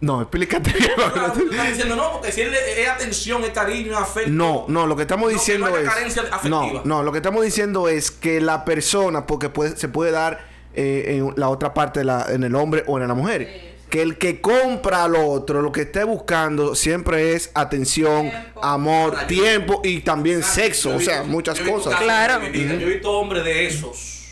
No, 0.00 0.22
explícate. 0.22 0.72
Claro, 0.72 1.32
tú 1.34 1.50
estás 1.50 1.68
diciendo 1.68 1.96
no, 1.96 2.12
porque 2.12 2.32
si 2.32 2.40
él 2.40 2.54
es 2.54 2.78
es 2.78 2.88
atención, 2.88 3.44
es 3.44 3.50
cariño, 3.50 3.92
es 3.92 3.98
afecto. 3.98 4.30
No, 4.30 4.64
no, 4.68 4.86
lo 4.86 4.96
que 4.96 5.02
estamos 5.02 5.24
No, 5.24 5.28
que 5.28 5.34
diciendo 5.34 5.68
no 5.68 5.76
haya 5.76 6.06
es. 6.06 6.44
No, 6.44 6.82
no, 6.84 7.02
lo 7.02 7.12
que 7.12 7.18
estamos 7.18 7.44
diciendo 7.44 7.88
es 7.88 8.10
que 8.10 8.40
la 8.40 8.64
persona, 8.64 9.26
porque 9.26 9.50
puede, 9.50 9.76
se 9.76 9.88
puede 9.88 10.10
dar 10.10 10.46
eh, 10.74 11.18
en 11.18 11.34
la 11.36 11.50
otra 11.50 11.74
parte, 11.74 12.00
de 12.00 12.04
la, 12.06 12.24
en 12.30 12.42
el 12.42 12.54
hombre 12.54 12.84
o 12.86 12.98
en 12.98 13.06
la 13.06 13.12
mujer, 13.12 13.71
que 13.92 14.00
el 14.00 14.16
que 14.16 14.40
compra 14.40 15.04
al 15.04 15.16
otro, 15.16 15.60
lo 15.60 15.70
que 15.70 15.82
esté 15.82 16.02
buscando 16.04 16.74
siempre 16.74 17.34
es 17.34 17.50
atención, 17.52 18.30
Tiempo. 18.30 18.64
amor, 18.64 19.26
tiempo 19.26 19.82
y 19.84 20.00
también 20.00 20.42
sexo, 20.42 20.96
o 20.96 20.98
sea, 20.98 21.24
muchas 21.24 21.58
yo 21.58 21.64
he 21.64 21.66
visto 21.66 21.90
cosas. 21.90 22.00
Claro. 22.00 22.42
Yo 22.42 22.48
he 22.48 22.84
visto 22.86 23.10
hombres 23.10 23.44
de 23.44 23.66
esos. 23.66 24.28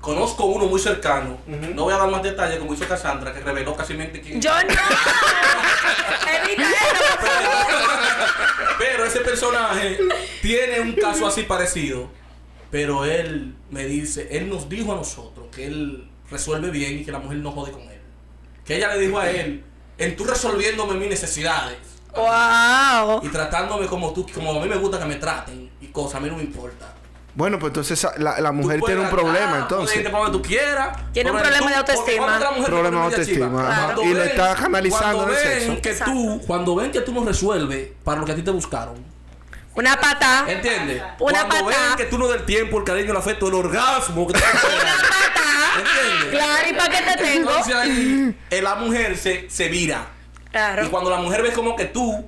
Conozco 0.00 0.46
uno 0.46 0.66
muy 0.66 0.80
cercano. 0.80 1.38
No 1.46 1.84
voy 1.84 1.94
a 1.94 1.98
dar 1.98 2.10
más 2.10 2.24
detalles 2.24 2.58
como 2.58 2.74
hizo 2.74 2.88
Cassandra, 2.88 3.32
que 3.32 3.38
reveló 3.38 3.76
casi 3.76 3.94
quién 3.94 4.40
Yo 4.40 4.50
no. 4.50 4.58
Evita 6.50 6.62
eso, 6.64 7.20
por 7.20 7.28
favor. 7.28 7.66
Pero 8.80 9.04
ese 9.04 9.20
personaje 9.20 9.98
tiene 10.42 10.80
un 10.80 10.94
caso 10.94 11.24
así 11.24 11.44
parecido. 11.44 12.10
Pero 12.72 13.04
él 13.04 13.54
me 13.70 13.84
dice, 13.84 14.26
él 14.32 14.48
nos 14.48 14.68
dijo 14.68 14.92
a 14.92 14.96
nosotros 14.96 15.46
que 15.54 15.66
él 15.66 16.10
resuelve 16.32 16.70
bien 16.70 16.98
y 16.98 17.04
que 17.04 17.12
la 17.12 17.20
mujer 17.20 17.38
no 17.38 17.52
jode 17.52 17.70
con 17.70 17.82
él. 17.82 17.95
Que 18.66 18.76
ella 18.76 18.94
le 18.94 19.00
dijo 19.06 19.18
a 19.18 19.30
él, 19.30 19.64
en 19.98 20.16
tú 20.16 20.24
resolviéndome 20.24 20.94
mis 20.94 21.08
necesidades 21.08 21.76
Wow. 22.14 23.20
y 23.22 23.28
tratándome 23.28 23.86
como 23.86 24.12
tú, 24.12 24.26
como 24.34 24.50
a 24.50 24.62
mí 24.62 24.68
me 24.68 24.76
gusta 24.76 24.98
que 24.98 25.04
me 25.04 25.16
traten 25.16 25.70
y 25.80 25.86
cosas, 25.88 26.16
a 26.16 26.20
mí 26.20 26.28
no 26.30 26.36
me 26.36 26.42
importa. 26.44 26.94
Bueno, 27.34 27.58
pues 27.58 27.68
entonces 27.70 28.06
la, 28.16 28.40
la 28.40 28.50
mujer 28.52 28.80
tiene 28.80 29.02
un 29.02 29.10
problema, 29.10 29.58
entonces. 29.58 29.96
irte 29.98 30.08
para 30.08 30.24
donde 30.24 30.38
tú 30.38 30.42
quieras. 30.42 30.96
Tiene 31.12 31.30
un 31.30 31.36
problema 31.38 31.58
tú- 31.60 31.68
de 31.68 31.74
autoestima. 31.74 32.38
mujer 32.56 32.64
Problema 32.64 32.98
de 33.00 33.04
autoestima, 33.04 33.94
Y 34.02 34.14
le 34.14 34.24
está 34.26 34.54
canalizando 34.54 35.16
cuando 35.24 35.38
en 35.38 35.46
el 35.52 35.60
sexo. 35.60 35.82
que 35.82 35.94
tú, 35.94 36.40
cuando 36.46 36.74
ven 36.76 36.90
que 36.90 37.00
tú 37.02 37.12
no 37.12 37.22
resuelves 37.26 37.90
para 38.02 38.20
lo 38.20 38.26
que 38.26 38.32
a 38.32 38.34
ti 38.34 38.40
te 38.42 38.50
buscaron, 38.50 38.94
Una 39.74 40.00
pata. 40.00 40.46
¿entiendes? 40.48 41.02
Una 41.20 41.46
cuando 41.46 41.66
pata. 41.66 41.66
ven 41.88 41.96
que 41.98 42.04
tú 42.06 42.16
no 42.16 42.28
del 42.28 42.46
tiempo, 42.46 42.78
el 42.78 42.84
cariño, 42.84 43.10
el 43.10 43.16
afecto, 43.18 43.48
el 43.48 43.54
orgasmo 43.54 44.26
que 44.26 44.32
te 44.32 44.38
Una 44.42 44.52
pata. 44.62 45.45
¿Entiendes? 45.78 46.30
Claro, 46.30 46.68
¿y 46.70 46.72
para 46.74 46.90
qué 46.90 47.02
te 47.10 47.16
tengo? 47.24 47.50
Entonces 47.50 47.74
ahí 47.74 48.36
eh, 48.50 48.62
la 48.62 48.74
mujer 48.76 49.16
se, 49.16 49.48
se 49.50 49.68
vira. 49.68 50.06
Y 50.46 50.50
Claro. 50.50 50.90
cuando 50.90 51.10
la 51.10 51.18
mujer 51.18 51.42
ve 51.42 51.52
como 51.52 51.76
que 51.76 51.84
tú 51.86 52.24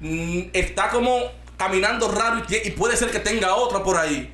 mm, 0.00 0.40
está 0.52 0.88
como 0.90 1.18
caminando 1.56 2.08
raro 2.10 2.42
y, 2.48 2.68
y 2.68 2.70
puede 2.72 2.96
ser 2.96 3.10
que 3.10 3.18
tenga 3.18 3.54
otra 3.54 3.82
por 3.82 3.96
ahí. 3.96 4.32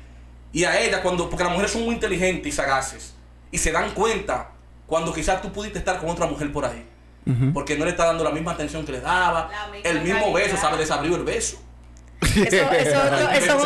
Y 0.51 0.63
a 0.63 0.79
ella, 0.81 1.01
cuando, 1.01 1.29
porque 1.29 1.43
las 1.43 1.51
mujeres 1.53 1.71
son 1.71 1.83
muy 1.85 1.93
inteligentes 1.95 2.47
y 2.47 2.55
sagaces. 2.55 3.13
Y 3.51 3.57
se 3.57 3.71
dan 3.71 3.91
cuenta 3.91 4.49
cuando 4.87 5.13
quizás 5.13 5.41
tú 5.41 5.51
pudiste 5.51 5.77
estar 5.79 5.99
con 5.99 6.09
otra 6.09 6.25
mujer 6.25 6.51
por 6.51 6.65
ahí. 6.65 6.85
Porque 7.53 7.77
no 7.77 7.85
le 7.85 7.91
está 7.91 8.05
dando 8.05 8.23
la 8.23 8.31
misma 8.31 8.53
atención 8.53 8.83
que 8.83 8.93
le 8.93 9.01
daba. 9.01 9.51
El 9.83 10.01
mismo 10.01 10.19
calidad. 10.33 10.33
beso, 10.33 10.57
¿sabe? 10.57 10.77
Les 10.77 10.89
abrió 10.89 11.15
el 11.15 11.23
beso. 11.23 11.61
Eso, 12.21 12.45
eso, 12.45 12.71
eso, 12.71 13.31
eso, 13.31 13.59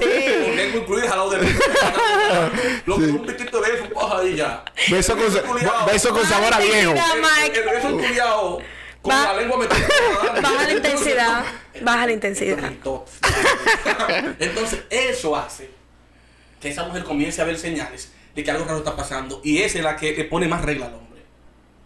Sí. 0.00 0.44
Con 0.44 0.56
lengua 0.56 0.80
incluida 0.80 1.10
al 1.12 1.18
lado 1.18 1.30
de 1.30 1.38
Lo 2.86 2.96
que 2.96 3.04
un 3.04 3.26
piquito 3.26 3.60
de 3.60 3.72
beso, 3.72 3.92
paja 3.92 4.18
ahí 4.18 4.36
ya. 4.36 4.64
Beso 4.90 5.16
con, 5.16 5.86
beso 5.86 6.10
con 6.10 6.26
sabor 6.26 6.54
a 6.54 6.58
viejo. 6.58 6.92
El, 6.92 7.64
beso 7.64 8.58
con 9.02 9.12
la 9.12 9.34
lengua 9.34 9.58
metida. 9.58 9.88
Baja 10.42 10.64
la 10.64 10.72
intensidad. 10.72 11.44
Baja 11.82 12.06
la 12.06 12.12
intensidad. 12.12 12.58
Entonces, 14.38 14.82
eso 14.88 15.36
hace 15.36 15.70
que 16.60 16.68
esa 16.68 16.84
mujer 16.84 17.02
comience 17.02 17.42
a 17.42 17.44
ver 17.44 17.58
señales 17.58 18.12
de 18.34 18.44
que 18.44 18.50
algo 18.50 18.64
raro 18.64 18.78
está 18.78 18.94
pasando. 18.94 19.40
Y 19.42 19.62
esa 19.62 19.78
es 19.78 19.84
la 19.84 19.96
que 19.96 20.12
le 20.12 20.24
pone 20.24 20.46
más 20.46 20.62
regla 20.62 20.86
al 20.86 20.94
hombre. 20.94 21.22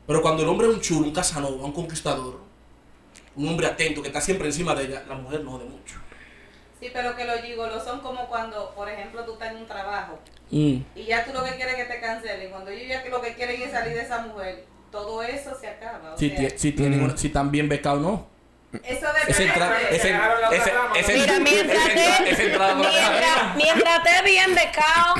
Pero 0.06 0.20
cuando 0.20 0.42
el 0.42 0.48
hombre 0.48 0.68
es 0.68 0.74
un 0.74 0.80
chulo, 0.80 1.06
un 1.06 1.14
casanova, 1.14 1.64
un 1.64 1.72
conquistador, 1.72 2.45
un 3.36 3.48
hombre 3.48 3.66
atento 3.66 4.00
que 4.02 4.08
está 4.08 4.20
siempre 4.20 4.46
encima 4.48 4.74
de 4.74 4.84
ella, 4.84 5.02
la 5.08 5.14
mujer 5.14 5.40
no 5.42 5.52
jode 5.52 5.64
mucho. 5.66 5.96
Sí, 6.80 6.90
pero 6.92 7.16
que 7.16 7.24
los 7.24 7.40
gigolos 7.40 7.84
son 7.84 8.00
como 8.00 8.26
cuando, 8.28 8.74
por 8.74 8.88
ejemplo, 8.88 9.24
tú 9.24 9.32
estás 9.34 9.50
en 9.52 9.56
un 9.58 9.66
trabajo 9.66 10.18
Mm. 10.50 10.76
y 10.94 11.04
ya 11.04 11.24
tú 11.24 11.32
lo 11.32 11.42
que 11.42 11.56
quieres 11.56 11.76
es 11.78 11.86
que 11.86 11.92
te 11.94 12.00
cancelen. 12.00 12.50
Cuando 12.50 12.70
ellos 12.70 12.88
ya 12.88 13.02
que 13.02 13.08
lo 13.10 13.20
que 13.20 13.34
quieren 13.34 13.60
es 13.62 13.70
salir 13.72 13.94
de 13.94 14.02
esa 14.02 14.20
mujer, 14.20 14.64
todo 14.92 15.22
eso 15.22 15.56
se 15.60 15.66
acaba. 15.68 16.14
O 16.14 16.18
Si, 16.18 16.30
sea, 16.30 16.50
si 16.56 16.72
tienen 16.72 17.02
una- 17.02 17.16
si 17.16 17.26
están 17.28 17.50
bien 17.50 17.68
becados 17.68 17.98
o 17.98 18.02
no. 18.02 18.28
eso 18.84 19.42
entrada, 19.42 19.80
esa, 19.90 20.08
Mira, 21.12 21.38
mientras 21.40 21.84
te 24.02 24.22
bien 24.24 24.54
becado, 24.54 25.14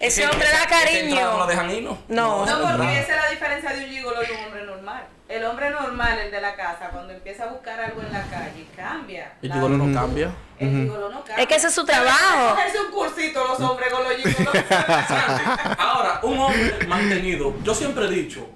ese 0.00 0.26
hombre 0.26 0.48
da 0.50 0.66
cariño. 0.66 1.46
dejan 1.46 1.70
ir, 1.70 1.82
¿no? 1.84 1.98
No. 2.08 2.46
No, 2.46 2.60
porque 2.76 2.98
esa 3.00 3.10
es 3.16 3.22
la 3.22 3.30
diferencia 3.30 3.70
de 3.72 3.84
un 3.84 3.90
gigolo 3.90 4.20
y 4.22 4.30
un 4.32 4.44
hombre 4.46 4.64
normal. 4.66 5.04
El 5.32 5.46
hombre 5.46 5.70
normal, 5.70 6.18
el 6.18 6.30
de 6.30 6.42
la 6.42 6.54
casa, 6.54 6.90
cuando 6.90 7.14
empieza 7.14 7.44
a 7.44 7.46
buscar 7.46 7.80
algo 7.80 8.02
en 8.02 8.12
la 8.12 8.22
calle, 8.24 8.66
cambia. 8.76 9.32
El 9.40 9.50
gigolo 9.50 9.78
no 9.78 9.98
cambia. 9.98 10.30
El 10.58 10.68
gigolo 10.68 11.08
no 11.08 11.24
cambia. 11.24 11.42
Es 11.42 11.46
que 11.48 11.54
ese 11.54 11.68
es 11.68 11.74
su 11.74 11.86
trabajo. 11.86 12.50
Cogerse 12.54 12.80
un 12.82 12.92
cursito 12.92 13.42
los 13.48 13.58
hombres 13.60 13.90
con 13.90 14.04
los 14.04 14.14
gigolos. 14.14 14.52
Ahora, 15.78 16.20
un 16.22 16.38
hombre 16.38 16.86
mantenido, 16.86 17.54
yo 17.62 17.74
siempre 17.74 18.04
he 18.04 18.10
dicho 18.10 18.46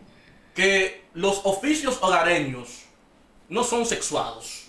que 0.55 1.07
los 1.15 1.41
oficios 1.45 1.97
hogareños 2.03 2.83
no 3.49 3.65
son 3.65 3.87
sexuados. 3.87 4.66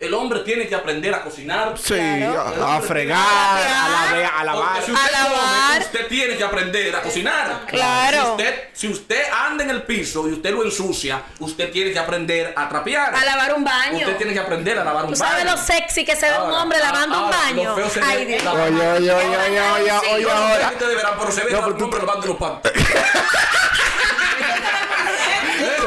El 0.00 0.14
hombre 0.14 0.40
tiene 0.40 0.68
que 0.68 0.76
aprender 0.76 1.12
a 1.12 1.22
cocinar. 1.22 1.74
Sí, 1.76 1.94
Claro. 1.94 2.64
a, 2.64 2.76
a 2.76 2.80
fregar, 2.80 3.18
a, 3.18 4.12
lavar, 4.12 4.32
a 4.38 4.44
lavar. 4.44 4.82
Si 4.84 4.92
usted 4.92 5.08
A 5.08 5.10
lavar. 5.10 5.72
come, 5.72 5.78
usted 5.80 6.06
tiene 6.06 6.36
que 6.36 6.44
aprender 6.44 6.94
a 6.94 7.02
cocinar. 7.02 7.62
Claro. 7.66 8.22
Si 8.22 8.30
usted, 8.30 8.68
si 8.72 8.88
usted 8.88 9.22
anda 9.32 9.64
en 9.64 9.70
el 9.70 9.82
piso 9.82 10.28
y 10.28 10.34
usted 10.34 10.52
lo 10.52 10.62
ensucia, 10.62 11.20
usted 11.40 11.72
tiene 11.72 11.92
que 11.92 11.98
aprender 11.98 12.52
a 12.56 12.68
trapear. 12.68 13.12
A 13.12 13.24
lavar 13.24 13.54
un 13.54 13.64
baño. 13.64 13.98
Usted 13.98 14.16
tiene 14.18 14.32
que 14.34 14.38
aprender 14.38 14.78
a 14.78 14.84
lavar 14.84 15.04
un 15.06 15.14
¿Tú 15.14 15.18
baño. 15.18 15.30
sabes 15.32 15.44
lo 15.50 15.56
sexy 15.56 16.04
que 16.04 16.14
se 16.14 16.30
ve 16.30 16.38
un 16.42 16.52
hombre 16.52 16.78
lavando 16.78 17.24
un 17.24 17.30
baño? 17.32 17.76
lo 17.76 17.88
feo 17.88 18.04
Ay, 18.06 18.24
Dios. 18.24 18.44
la- 18.44 18.52
Oye, 18.52 18.66
oye, 18.68 18.88
oye, 18.92 19.12
oye, 19.12 19.60
oye, 19.60 19.92
oye, 20.12 20.24
no 20.24 20.68
ustedes 20.70 20.94
verán, 20.94 21.14
pero 21.18 21.32
se 21.32 21.42
ve 21.42 21.50
No, 21.50 21.58
un 21.58 21.64
pero 21.64 21.76
tú- 21.76 21.84
hombre 21.86 22.00
lavando 22.00 22.26
los 22.28 22.36
pantos. 22.36 22.72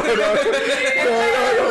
No, 0.04 1.71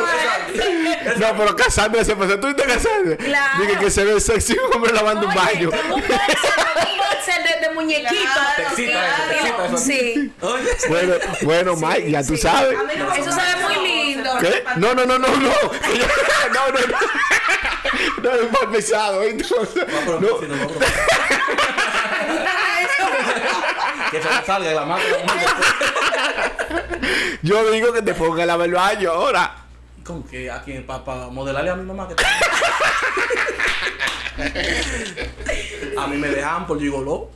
pero 1.37 1.55
Cassandra 1.55 2.03
se 2.03 2.15
pasó. 2.15 2.39
¿Tú 2.39 2.47
viste 2.47 2.63
Cassandra? 2.63 3.17
Claro. 3.17 3.61
Dije 3.63 3.77
que 3.79 3.91
se 3.91 4.03
ve 4.03 4.19
sexy 4.19 4.57
un 4.57 4.73
hombre 4.75 4.93
lavando 4.93 5.27
un 5.27 5.31
Oye, 5.31 5.39
baño. 5.39 5.69
Un 5.69 5.77
como 5.79 5.95
un 5.95 6.01
boxer 6.01 7.43
de, 7.43 7.67
de 7.67 7.73
muñequito. 7.73 8.09
Claro, 8.09 8.51
Te 8.55 8.61
excita 8.63 9.07
eso, 9.07 9.23
te 9.29 9.35
excita 9.35 9.65
eso. 9.65 9.77
Sí. 9.77 10.33
Oye, 10.41 10.69
Bueno, 10.89 11.13
bueno, 11.41 11.75
Mike, 11.75 12.11
ya 12.11 12.21
tú 12.23 12.35
sí. 12.35 12.41
sabes. 12.41 12.77
A 12.79 12.83
mí 12.83 12.93
no 12.97 13.11
Eso 13.13 13.31
se 13.31 13.41
ve 13.41 13.55
muy 13.63 13.75
lindo. 13.87 14.29
¿Qué? 14.39 14.63
No, 14.77 14.93
no, 14.93 15.05
no, 15.05 15.17
no, 15.19 15.27
no. 15.27 15.35
No, 15.37 15.47
no, 16.53 16.71
no. 16.71 16.97
No, 18.23 18.31
es 18.31 18.51
más 18.51 18.65
pesado. 18.71 19.23
Entonces, 19.23 19.85
pero 20.05 20.19
no. 20.19 20.39
si 20.39 20.45
no, 20.47 20.55
no, 20.55 20.63
no. 20.63 20.79
Que 24.11 24.21
se 24.21 24.29
me 24.29 24.45
salga 24.45 24.69
de 24.69 24.75
la 24.75 24.85
mano. 24.85 25.03
Yo 27.41 27.71
digo 27.71 27.93
que 27.93 28.01
te 28.01 28.13
ponga 28.13 28.43
a 28.43 28.45
lavar 28.45 28.67
el 28.67 28.73
baño 28.73 29.11
ahora. 29.11 29.55
¿Cómo 30.03 30.25
que 30.27 30.49
a 30.49 30.61
quién? 30.63 30.83
Para 30.85 31.27
modelarle 31.27 31.69
a 31.71 31.75
mi 31.75 31.85
mamá 31.85 32.07
que 32.07 32.15
A 35.97 36.07
mí 36.07 36.17
me 36.17 36.29
dejan 36.29 36.65
por 36.65 36.79
gigoló. 36.79 37.29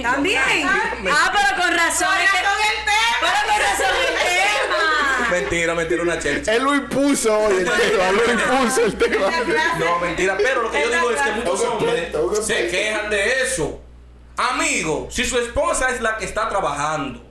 También. 0.00 0.40
Ah, 0.66 1.30
pero 1.32 1.56
con 1.62 1.76
razón. 1.76 2.08
es 2.22 2.30
que- 2.30 2.38
con 2.38 2.56
el 2.56 2.84
tema. 2.84 3.18
Pero 3.20 3.32
con 3.52 3.60
razón 3.60 3.94
el 4.08 4.14
tema. 4.14 5.28
Mentira, 5.30 5.74
mentira, 5.74 6.02
una 6.02 6.18
chelcha. 6.18 6.54
Él 6.54 6.62
lo 6.64 6.74
impuso 6.74 7.38
hoy 7.38 7.56
el 7.58 7.64
tema. 7.64 8.10
Lo 8.12 8.24
impuso 8.32 8.84
el 8.86 8.96
tema. 8.96 9.30
No, 9.78 9.98
mentira, 9.98 10.36
pero 10.38 10.62
lo 10.62 10.70
que 10.70 10.80
yo 10.80 10.88
digo 10.90 11.10
es 11.10 11.20
que 11.20 11.30
muchos 11.32 11.60
hombres 11.62 12.10
se 12.46 12.68
quejan 12.68 13.10
de 13.10 13.42
eso. 13.42 13.82
Amigo, 14.36 15.08
si 15.10 15.24
su 15.24 15.36
esposa 15.38 15.90
es 15.90 16.00
la 16.00 16.16
que 16.16 16.24
está 16.24 16.48
trabajando, 16.48 17.22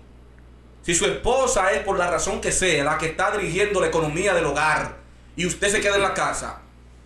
si 0.89 0.95
su 0.95 1.05
esposa 1.05 1.71
es 1.71 1.83
por 1.83 1.99
la 1.99 2.09
razón 2.09 2.41
que 2.41 2.51
sea 2.51 2.83
la 2.83 2.97
que 2.97 3.05
está 3.05 3.29
dirigiendo 3.37 3.79
la 3.79 3.89
economía 3.89 4.33
del 4.33 4.45
hogar 4.45 4.97
y 5.35 5.45
usted 5.45 5.69
se 5.69 5.81
queda 5.81 5.97
en 5.97 6.01
la 6.01 6.15
casa, 6.15 6.61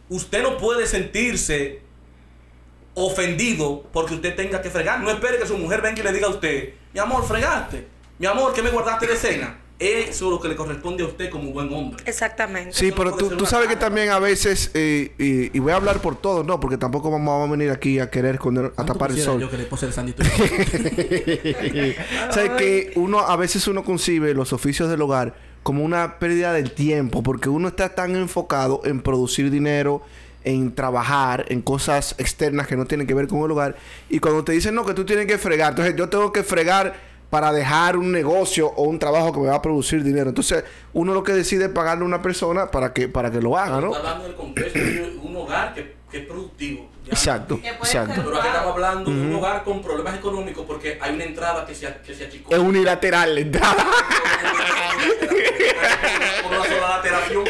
usted 0.07 0.41
no 0.41 0.57
puede 0.57 0.87
sentirse 0.87 1.81
ofendido 2.93 3.83
porque 3.91 4.13
usted 4.13 4.37
tenga 4.37 4.61
que 4.61 4.69
fregar. 4.69 5.01
No 5.01 5.11
espere 5.11 5.37
que 5.37 5.45
su 5.45 5.57
mujer 5.57 5.81
venga 5.81 5.99
y 5.99 6.03
le 6.03 6.13
diga 6.13 6.27
a 6.27 6.29
usted, 6.29 6.75
mi 6.93 6.99
amor, 7.01 7.27
fregaste. 7.27 7.85
Mi 8.19 8.25
amor, 8.25 8.53
¿qué 8.53 8.61
me 8.61 8.69
guardaste 8.69 9.05
de 9.05 9.17
cena? 9.17 9.59
Eso 9.83 10.25
es 10.25 10.31
lo 10.31 10.39
que 10.39 10.47
le 10.47 10.55
corresponde 10.55 11.03
a 11.03 11.07
usted 11.07 11.29
como 11.29 11.51
buen 11.51 11.71
hombre. 11.73 12.03
Exactamente. 12.05 12.73
Sí, 12.73 12.87
Eso 12.87 12.95
no 12.95 13.03
pero 13.03 13.17
puede 13.17 13.29
tú, 13.29 13.37
tú 13.37 13.45
sabes 13.45 13.67
que 13.67 13.75
también 13.75 14.09
a 14.09 14.19
veces, 14.19 14.71
eh, 14.73 15.11
y, 15.17 15.55
y 15.55 15.59
voy 15.59 15.73
a 15.73 15.75
hablar 15.75 15.99
por 15.99 16.15
todos, 16.15 16.45
no, 16.45 16.59
porque 16.59 16.77
tampoco 16.77 17.11
vamos, 17.11 17.27
vamos 17.27 17.49
a 17.49 17.51
venir 17.51 17.71
aquí 17.71 17.99
a 17.99 18.09
querer 18.09 18.35
esconder, 18.35 18.71
a 18.77 18.85
tapar 18.85 19.11
el 19.11 19.19
sol. 19.19 19.41
Yo 19.41 19.49
que 19.49 19.57
le 19.57 19.65
puse 19.65 19.85
el 19.85 19.93
sandito. 19.93 20.23
o 20.23 22.33
sea, 22.33 22.55
que 22.55 22.93
uno, 22.95 23.19
a 23.19 23.35
veces 23.35 23.67
uno 23.67 23.83
concibe 23.83 24.33
los 24.33 24.53
oficios 24.53 24.89
del 24.89 25.01
hogar 25.01 25.35
como 25.63 25.83
una 25.83 26.19
pérdida 26.19 26.53
del 26.53 26.71
tiempo, 26.71 27.23
porque 27.23 27.49
uno 27.49 27.69
está 27.69 27.95
tan 27.95 28.15
enfocado 28.15 28.81
en 28.83 29.01
producir 29.01 29.49
dinero, 29.49 30.01
en 30.43 30.75
trabajar, 30.75 31.45
en 31.47 31.61
cosas 31.61 32.15
externas 32.17 32.67
que 32.67 32.75
no 32.75 32.85
tienen 32.85 33.07
que 33.07 33.13
ver 33.13 33.27
con 33.27 33.39
el 33.39 33.51
hogar, 33.51 33.77
y 34.09 34.19
cuando 34.19 34.43
te 34.43 34.51
dicen, 34.51 34.75
no, 34.75 34.85
que 34.85 34.93
tú 34.93 35.05
tienes 35.05 35.25
que 35.25 35.37
fregar, 35.37 35.71
entonces 35.71 35.95
yo 35.95 36.09
tengo 36.09 36.33
que 36.33 36.43
fregar 36.43 37.12
para 37.33 37.51
dejar 37.51 37.97
un 37.97 38.11
negocio 38.11 38.67
o 38.67 38.83
un 38.83 38.99
trabajo 38.99 39.33
que 39.33 39.39
me 39.39 39.47
va 39.47 39.55
a 39.55 39.61
producir 39.63 40.03
dinero. 40.03 40.29
Entonces, 40.29 40.63
uno 40.93 41.15
lo 41.15 41.23
que 41.23 41.33
decide 41.33 41.65
es 41.65 41.71
pagarle 41.71 42.03
a 42.03 42.05
una 42.05 42.21
persona 42.21 42.69
para 42.69 42.93
que, 42.93 43.09
para 43.09 43.31
que 43.31 43.41
lo 43.41 43.57
haga, 43.57 43.81
¿no? 43.81 43.87
Está 43.87 43.97
hablando 43.97 44.25
del 44.25 44.35
contexto 44.35 44.77
de 44.77 45.17
un 45.19 45.35
hogar 45.37 45.73
que, 45.73 45.95
que 46.11 46.19
es 46.19 46.27
productivo. 46.27 46.91
¿ya? 47.03 47.13
Exacto, 47.13 47.59
Que 47.59 47.69
exacto. 47.69 48.21
Pero 48.23 48.37
aquí 48.37 48.49
estamos 48.49 48.73
hablando 48.73 49.09
de 49.09 49.19
un 49.19 49.33
hogar 49.33 49.63
con 49.63 49.81
problemas 49.81 50.15
económicos 50.15 50.63
porque 50.67 50.99
hay 51.01 51.15
una 51.15 51.23
entrada 51.23 51.65
que 51.65 51.73
se, 51.73 51.91
que 52.05 52.13
se 52.13 52.25
achicó. 52.25 52.53
Es 52.53 52.59
unilateral 52.59 53.33
la 53.33 53.41
entrada. 53.41 53.83
por 56.43 56.51
una 56.51 56.65
sola 56.65 56.89
lateración. 56.97 57.45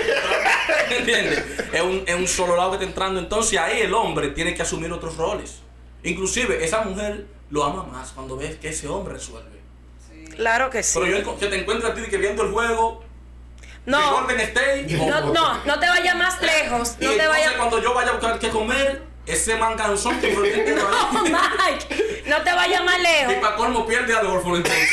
¿Entiendes? 0.98 1.44
Es 1.74 1.82
un, 1.82 2.04
es 2.08 2.16
un 2.16 2.28
solo 2.30 2.56
lado 2.56 2.70
que 2.70 2.76
está 2.78 2.86
entrando. 2.86 3.20
Entonces 3.20 3.60
ahí 3.60 3.82
el 3.82 3.94
hombre 3.94 4.30
tiene 4.30 4.56
que 4.56 4.62
asumir 4.62 4.94
otros 4.94 5.18
roles. 5.18 5.60
Inclusive 6.04 6.64
esa 6.64 6.84
mujer 6.84 7.26
lo 7.50 7.66
ama 7.66 7.84
más 7.84 8.14
cuando 8.14 8.38
ves 8.38 8.56
que 8.56 8.70
ese 8.70 8.88
hombre 8.88 9.16
resuelve. 9.16 9.63
Claro 10.36 10.70
que 10.70 10.84
sí. 10.84 11.00
Pero 11.02 11.18
yo 11.20 11.38
que 11.40 11.48
te 11.48 11.56
encuentro 11.60 11.90
a 11.90 11.94
ti 11.94 12.02
que 12.10 12.18
viendo 12.18 12.44
el 12.44 12.52
juego, 12.52 13.04
No, 13.86 14.12
Golden 14.22 14.40
State 14.42 14.86
y 14.88 14.94
no, 14.94 15.34
no, 15.34 15.64
no 15.66 15.80
te 15.80 15.88
vayas 15.90 16.16
más 16.16 16.42
lejos. 16.42 16.96
Y 17.00 17.06
No 17.06 17.12
te 17.14 17.28
vayas. 17.28 17.54
cuando 17.54 17.82
yo 17.82 17.94
vaya 17.94 18.10
a 18.10 18.14
buscar 18.14 18.40
qué 18.40 18.50
comer, 18.50 19.04
ese 19.26 19.56
manganzón 19.56 20.20
que 20.20 20.28
me 20.36 20.50
tiene 20.50 20.72
No, 20.76 21.24
Mike, 21.24 22.24
no 22.28 22.42
te 22.44 22.54
vayas 22.54 22.84
más 22.84 22.98
Y 23.00 23.02
lejos. 23.04 23.34
para 23.36 23.56
colmo 23.56 23.86
pierde 23.86 24.14
a 24.14 24.20
Adolfo 24.20 24.56
entonces. 24.56 24.90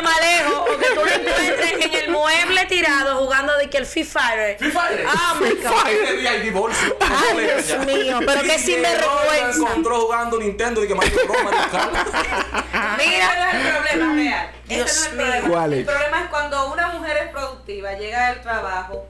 Vayas 0.00 0.02
más 0.02 0.20
lejos. 0.20 0.64
Porque 0.68 0.86
tú 0.88 0.94
lo 0.94 1.06
encuentres 1.06 1.72
en 1.84 1.94
el 1.94 2.10
mueble 2.10 2.64
tirado 2.66 3.16
jugando 3.18 3.56
de 3.58 3.68
que 3.70 3.78
el 3.78 3.86
Free 3.86 4.04
Fire. 4.04 4.56
Free 4.58 4.70
Fire. 4.70 5.06
Oh 5.06 5.34
my 5.40 5.50
God. 5.50 6.18
Día 6.18 6.30
hay 6.30 6.40
divorcio. 6.42 6.96
Ay, 7.00 7.38
Dios 7.66 7.86
mío, 7.86 8.20
pero 8.26 8.42
qué 8.42 8.58
sinvergüenza. 8.58 9.56
Encontró 9.56 10.00
jugando 10.00 10.38
Nintendo 10.38 10.84
y 10.84 10.88
que 10.88 10.94
Mario 10.94 11.18
Bros. 11.26 11.44
Mario 11.44 11.60
Kart. 11.70 11.92
Mira. 12.98 13.30
Ese 13.30 13.36
no 13.36 13.48
es 13.48 13.54
el 13.54 13.72
problema 13.72 14.14
real. 14.14 14.50
Dios 14.66 14.90
Ese 14.90 15.12
no 15.16 15.22
es 15.22 15.28
el 15.34 15.42
mío. 15.42 15.42
problema. 15.42 15.48
¿Cuál 15.48 15.72
es? 15.72 15.78
El 15.80 15.84
problema 15.86 16.20
es 16.22 16.28
cuando 16.30 16.72
una 16.72 16.86
mujer 16.88 17.16
es 17.16 17.28
productiva, 17.30 17.92
llega 17.94 18.28
del 18.30 18.40
trabajo. 18.42 19.06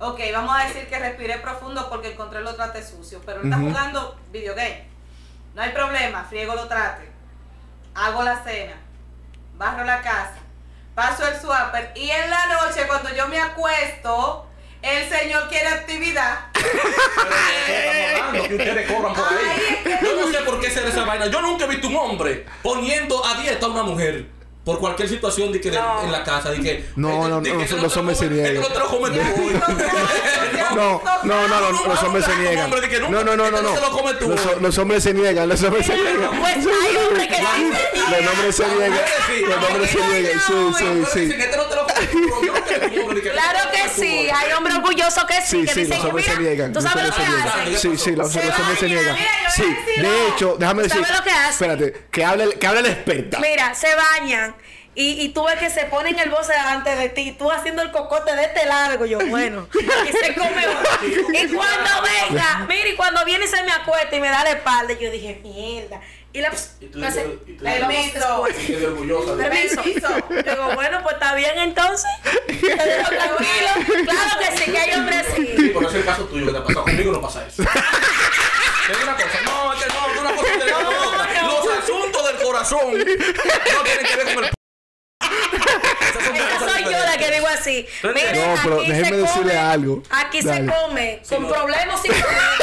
Ok, 0.00 0.20
vamos 0.32 0.56
a 0.58 0.66
decir 0.66 0.86
que 0.88 0.98
respire 0.98 1.38
profundo 1.38 1.88
porque 1.88 2.12
encontré 2.12 2.40
lo 2.40 2.54
trate 2.56 2.82
sucio, 2.84 3.20
pero 3.24 3.40
él 3.40 3.46
está 3.46 3.58
Ujú. 3.58 3.68
jugando 3.68 4.18
videogame. 4.32 4.84
No 5.54 5.62
hay 5.62 5.70
problema, 5.70 6.24
friego 6.28 6.54
lo 6.54 6.66
trate. 6.66 7.08
Hago 7.94 8.24
la 8.24 8.42
cena, 8.42 8.74
barro 9.56 9.84
la 9.84 10.00
casa, 10.02 10.36
paso 10.94 11.26
el 11.26 11.40
swapper 11.40 11.92
y 11.94 12.10
en 12.10 12.30
la 12.30 12.46
noche 12.46 12.86
cuando 12.86 13.14
yo 13.14 13.28
me 13.28 13.40
acuesto, 13.40 14.46
el 14.82 15.08
señor 15.08 15.48
quiere 15.48 15.68
actividad. 15.68 16.46
Que 18.32 18.54
ustedes 18.54 18.90
cobran 18.90 19.14
por 19.14 19.24
ahí. 19.28 20.00
Yo 20.02 20.16
no 20.16 20.30
sé 20.30 20.38
por 20.42 20.60
qué 20.60 20.66
hacer 20.66 20.86
esa 20.86 21.04
vaina. 21.04 21.26
Yo 21.28 21.40
nunca 21.40 21.64
he 21.64 21.68
visto 21.68 21.88
un 21.88 21.96
hombre 21.96 22.44
poniendo 22.62 23.24
a 23.24 23.40
dieta 23.40 23.66
a 23.66 23.68
una 23.70 23.82
mujer. 23.82 24.26
Por 24.64 24.78
cualquier 24.78 25.08
situación 25.08 25.52
de 25.52 25.60
que 25.60 25.70
de- 25.70 25.76
No. 25.78 26.02
en 26.04 26.10
la 26.12 26.24
casa, 26.24 26.50
de 26.50 26.60
que. 26.60 26.86
No, 26.96 27.28
no, 27.28 27.40
de 27.40 27.50
no, 27.52 27.58
que 27.66 27.74
los- 27.76 27.96
hombres 27.98 28.16
se 28.18 28.28
niegan. 28.30 28.54
no. 30.74 31.02
No, 31.24 31.48
no, 31.48 31.60
no, 31.60 31.86
los, 31.86 32.02
hombres 32.02 32.24
se 32.24 32.36
niegan. 32.36 32.70
No, 33.10 33.22
no, 33.24 33.36
no, 33.36 33.50
no, 33.50 33.62
no. 33.62 33.74
Los, 34.60 34.78
hombres 34.78 35.02
se 35.02 35.12
niegan, 35.12 35.48
los 35.48 35.62
hombres 35.62 35.86
se 35.86 35.94
niegan. 35.94 36.30
Pues 36.40 36.64
Los 36.64 38.32
hombres 38.32 38.56
se 38.56 38.66
niegan. 38.66 39.00
Los 39.48 39.70
hombres 39.70 39.90
se 39.90 40.06
niegan. 40.06 40.40
Sí, 40.46 40.54
sí, 40.78 41.28
sí. 41.28 41.34
Claro 42.78 43.70
que 43.72 43.88
sí, 43.88 44.28
hay 44.34 44.52
hombres 44.52 44.76
orgullosos 44.76 45.24
que 45.24 45.34
sí, 45.42 45.60
Sí, 45.60 45.64
que 45.66 45.72
sí, 45.74 45.80
dicen 45.84 45.96
los 45.98 46.00
que 46.02 46.08
hombres 46.10 46.26
se 46.26 46.36
niegan. 46.38 46.72
tú 46.72 46.80
los 46.80 46.90
sabes 46.90 47.04
lo 47.06 47.10
hombres 47.10 47.26
que 47.26 47.32
se 47.32 47.36
niegan. 47.38 47.60
hacen. 47.60 47.78
Sí, 47.78 47.98
sí, 48.04 48.16
los, 48.16 48.32
Se 48.32 48.44
los 48.44 48.58
hombres 48.58 48.78
se 48.78 48.88
niegan. 48.88 49.16
Sí, 49.54 49.76
de 49.98 50.28
hecho, 50.28 50.56
déjame 50.58 50.82
¿Tú 50.82 50.88
decir. 50.88 51.04
sabes 51.06 51.18
lo 51.18 51.24
que 51.24 51.30
hacen? 51.30 51.70
Espérate, 51.70 52.06
que 52.10 52.24
hable, 52.24 52.58
que 52.58 52.66
hable 52.66 52.82
la 52.82 52.88
experta. 52.88 53.38
Mira, 53.40 53.74
se 53.74 53.88
bañan 53.94 54.54
y, 54.96 55.22
y 55.22 55.28
tú 55.30 55.44
ves 55.44 55.56
que 55.56 55.70
se 55.70 55.84
ponen 55.86 56.18
el 56.18 56.30
boce 56.30 56.52
delante 56.52 56.94
de 56.94 57.08
ti, 57.08 57.32
tú 57.38 57.50
haciendo 57.50 57.82
el 57.82 57.90
cocote 57.90 58.34
de 58.36 58.44
este 58.44 58.64
largo, 58.66 59.04
yo, 59.06 59.18
bueno, 59.26 59.68
y 59.74 60.12
se 60.24 60.34
come 60.34 60.66
otro. 60.68 60.92
Y 61.32 61.48
cuando 61.52 61.90
venga, 62.02 62.64
mira, 62.68 62.88
y 62.88 62.94
cuando 62.94 63.24
viene 63.24 63.44
y 63.44 63.48
se 63.48 63.60
me 63.64 63.72
acuesta 63.72 64.14
y 64.14 64.20
me 64.20 64.28
da 64.28 64.44
la 64.44 64.50
espalda, 64.50 64.94
yo 64.94 65.10
dije, 65.10 65.40
mierda. 65.42 66.00
Y 66.34 66.40
la 66.40 66.52
Y 66.80 66.86
tú 66.86 66.98
me 66.98 67.06
hace, 67.06 67.24
dices- 67.24 67.38
y 67.46 67.52
tú 67.52 67.64
Permiso. 67.64 68.44
Permiso. 69.36 70.08
Digo, 70.50 70.74
bueno, 70.74 71.00
pues 71.04 71.14
está 71.14 71.34
bien 71.36 71.56
entonces. 71.58 72.10
Te 72.46 72.66
dejo 72.68 73.08
tranquilo. 73.08 74.04
Claro 74.04 74.38
que 74.40 74.58
sí, 74.58 74.70
que 74.72 74.78
hay 74.78 74.98
hombres 74.98 75.26
Sí, 75.36 75.46
sí. 75.56 75.70
pero 75.72 75.88
es 75.88 75.94
el 75.94 76.04
caso 76.04 76.24
tuyo 76.24 76.46
que 76.46 76.52
te 76.52 76.58
ha 76.58 76.64
pasado 76.64 76.82
conmigo, 76.84 77.12
no 77.12 77.20
pasa 77.22 77.46
eso. 77.46 77.62
Te 78.86 78.92
digo 78.92 79.04
una 79.04 79.14
cosa, 79.14 79.40
no, 79.44 79.72
es 79.72 79.82
que 79.84 79.88
no, 79.94 80.20
una 80.20 80.36
cosa 80.36 80.50
la 80.66 80.88
otra. 80.88 81.42
no. 81.42 81.64
Los 81.64 81.78
asuntos 81.78 82.26
del 82.26 82.36
corazón 82.44 82.90
no 82.90 83.82
tienen 83.84 84.06
que 84.06 84.16
ver 84.16 84.34
con 84.34 84.44
el. 84.44 84.50
Esa 85.34 86.68
soy 86.72 86.84
yo 86.84 86.90
la 86.90 87.16
que 87.18 87.30
digo 87.30 87.46
así. 87.46 87.86
Mire, 88.02 88.32
No, 88.34 88.54
pero 88.62 88.80
aquí 88.80 88.88
déjeme 88.90 89.08
se 89.10 89.16
decirle 89.16 89.52
come, 89.52 89.58
algo. 89.58 90.02
Aquí 90.10 90.40
Dale. 90.42 90.66
se 90.66 90.72
come 90.72 91.22
con 91.28 91.42
no. 91.42 91.48
problemas 91.48 92.02
sin 92.02 92.12
problemas. 92.12 92.60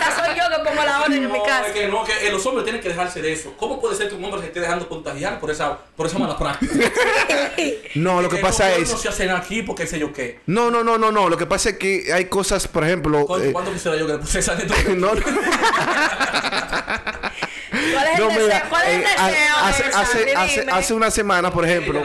Esa 0.00 0.24
soy 0.24 0.34
yo 0.36 0.42
que 0.56 0.68
pongo 0.68 0.84
la 0.84 1.00
orden 1.02 1.24
en 1.24 1.32
mi 1.32 1.38
No, 1.38 1.44
casa. 1.44 1.66
es 1.68 1.72
que 1.72 1.88
no, 1.88 2.04
que 2.04 2.26
eh, 2.28 2.30
los 2.32 2.44
hombres 2.46 2.64
tienen 2.64 2.82
que 2.82 2.88
dejarse 2.88 3.22
de 3.22 3.32
eso. 3.32 3.54
¿Cómo 3.56 3.80
puede 3.80 3.96
ser 3.96 4.08
que 4.08 4.14
un 4.14 4.24
hombre 4.24 4.40
se 4.40 4.46
esté 4.48 4.60
dejando 4.60 4.88
contagiar 4.88 5.38
por 5.40 5.50
esa, 5.50 5.78
por 5.96 6.06
esa 6.06 6.18
mala 6.18 6.36
práctica? 6.38 6.74
No, 7.94 8.20
lo 8.22 8.28
que 8.28 8.36
pasa 8.38 8.68
no, 8.68 8.74
es. 8.76 8.90
No 8.90 8.98
se 8.98 9.08
hacen 9.08 9.30
aquí 9.30 9.62
porque 9.62 9.86
sé 9.86 9.98
yo 9.98 10.12
qué. 10.12 10.40
No, 10.46 10.70
no, 10.70 10.82
no, 10.84 10.98
no, 10.98 11.10
no. 11.12 11.28
Lo 11.28 11.36
que 11.36 11.46
pasa 11.46 11.70
es 11.70 11.78
que 11.78 12.12
hay 12.12 12.26
cosas, 12.26 12.68
por 12.68 12.84
ejemplo. 12.84 13.24
¿Cuándo, 13.26 13.46
eh, 13.46 13.52
cuándo 13.52 13.72
quisiera 13.72 13.96
yo 13.96 14.06
que 14.06 14.12
le 14.14 14.18
pusiese 14.18 14.52
esa 14.52 14.56
no, 14.96 15.10
¿Cuál 17.92 18.06
es 18.08 18.14
el 18.14 18.20
no, 18.20 18.28
deseo? 18.28 18.44
mira, 18.46 18.66
¿Cuál 18.68 18.86
es 18.86 18.94
el 18.94 19.00
eh, 19.02 19.04
deseo? 19.08 19.56
ha- 19.56 19.68
hace, 19.68 19.84
hace, 19.84 20.34
hace, 20.34 20.66
hace 20.70 20.94
una 20.94 21.10
semana, 21.10 21.50
por 21.50 21.64
ejemplo. 21.64 22.02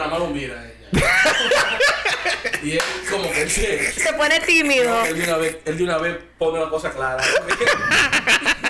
y 2.62 2.72
él 2.72 2.80
como 3.10 3.30
que 3.30 3.42
él 3.42 3.50
se- 3.50 3.92
Se 3.92 4.12
pone 4.12 4.40
tímido. 4.40 5.04
él 5.04 5.18
de 5.18 5.24
una 5.24 5.36
vez, 5.36 5.56
él 5.64 5.78
de 5.78 5.84
una 5.84 5.98
vez 5.98 6.16
pone 6.38 6.60
la 6.60 6.68
cosa 6.70 6.90
clara. 6.90 7.22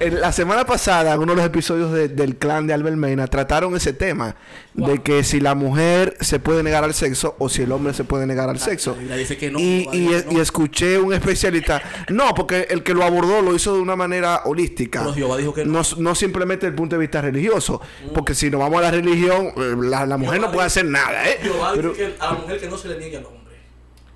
En 0.00 0.18
la 0.18 0.32
semana 0.32 0.64
pasada, 0.64 1.12
en 1.12 1.20
uno 1.20 1.32
de 1.32 1.36
los 1.36 1.44
episodios 1.46 1.92
de- 1.92 2.08
del 2.08 2.36
clan 2.36 2.66
de 2.66 2.72
Albert 2.72 2.96
Mena, 2.96 3.26
trataron 3.26 3.76
ese 3.76 3.92
tema 3.92 4.34
de 4.72 5.02
que 5.02 5.22
si 5.24 5.40
la 5.40 5.54
mujer 5.54 6.16
se 6.20 6.38
puede 6.40 6.62
negar 6.62 6.84
al 6.84 6.94
sexo 6.94 7.36
o 7.38 7.50
si 7.50 7.60
el 7.62 7.70
hombre 7.72 7.92
se 7.92 8.04
puede 8.04 8.26
negar 8.26 8.48
al 8.48 8.58
sexo. 8.58 8.96
y 8.98 9.04
la 9.04 9.16
dice 9.16 9.36
que 9.36 9.50
no, 9.50 9.58
y, 9.60 9.84
va, 9.84 9.94
y- 9.94 10.08
Dios, 10.08 10.24
no. 10.24 10.32
y 10.32 10.40
escuché 10.40 10.98
un 10.98 11.12
especialista. 11.12 11.82
No, 12.08 12.34
porque 12.34 12.66
el 12.70 12.82
que 12.82 12.94
lo 12.94 13.04
abordó 13.04 13.42
lo 13.42 13.54
hizo 13.54 13.74
de 13.74 13.80
una 13.82 13.94
manera 13.94 14.40
holística. 14.46 15.00
Pero 15.00 15.12
Jehová 15.14 15.36
dijo 15.36 15.52
que 15.52 15.66
no. 15.66 15.72
no. 15.82 15.82
no 15.98 16.14
simplemente 16.14 16.64
desde 16.64 16.70
el 16.70 16.76
punto 16.76 16.96
de 16.96 17.00
vista 17.00 17.20
religioso. 17.20 17.82
Porque 18.14 18.34
si 18.34 18.48
nos 18.50 18.60
vamos 18.60 18.78
a 18.78 18.82
la 18.82 18.90
religión, 18.92 19.48
eh, 19.56 19.76
la, 19.82 20.06
mujer 20.16 20.36
Jehová 20.36 20.46
no 20.46 20.52
puede 20.52 20.66
hacer 20.66 20.86
nada, 20.86 21.28
¿eh? 21.28 21.38
Jehová 21.42 21.72
Pero- 21.74 21.92
que 21.92 22.14
a 22.18 22.24
la 22.32 22.38
mujer 22.38 22.58
que 22.58 22.68
no 22.68 22.78
se 22.78 22.88
le 22.88 22.98
niegue 22.98 23.18
al 23.18 23.26
hombre. 23.26 23.39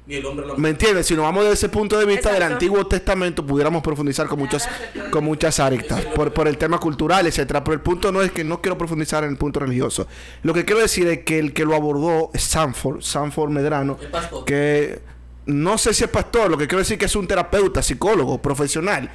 Ni 0.07 0.17
el 0.17 0.27
hombre 0.27 0.45
a 0.45 0.49
la 0.49 0.55
¿Me 0.57 0.69
entiendes? 0.69 1.07
Si 1.07 1.15
nos 1.15 1.25
vamos 1.25 1.45
desde 1.45 1.55
ese 1.55 1.69
punto 1.71 1.99
de 1.99 2.05
vista 2.05 2.33
del. 2.33 2.43
Antiguo 2.43 2.87
Testamento, 2.87 3.45
pudiéramos 3.45 3.83
profundizar 3.83 4.27
con 4.27 4.39
muchas, 4.39 4.69
con 5.11 5.25
muchas 5.25 5.59
aristas, 5.61 6.05
por, 6.07 6.33
por 6.33 6.47
el 6.47 6.59
tema 6.59 6.79
cultural, 6.79 7.27
etcétera. 7.27 7.65
Pero 7.65 7.75
el 7.75 7.81
punto 7.81 8.13
no 8.13 8.21
es 8.21 8.31
que 8.31 8.45
no 8.45 8.61
quiero 8.61 8.77
profundizar 8.77 9.25
en 9.25 9.31
el 9.31 9.37
punto 9.37 9.61
religioso. 9.61 10.07
Lo 10.43 10.53
que 10.53 10.65
quiero 10.65 10.83
decir 10.83 11.09
es 11.09 11.21
que 11.25 11.39
el 11.39 11.55
que 11.55 11.65
lo 11.65 11.75
abordó 11.75 12.31
es 12.35 12.43
Sanford, 12.43 13.01
Sanford 13.01 13.51
Medrano, 13.51 13.97
que 14.45 15.01
no 15.47 15.79
sé 15.79 15.95
si 15.95 16.05
es 16.05 16.11
pastor, 16.11 16.51
lo 16.51 16.59
que 16.59 16.67
quiero 16.67 16.81
decir 16.81 16.99
que 16.99 17.07
es 17.07 17.17
un 17.17 17.27
terapeuta, 17.27 17.83
psicólogo, 17.83 18.41
profesional. 18.41 19.11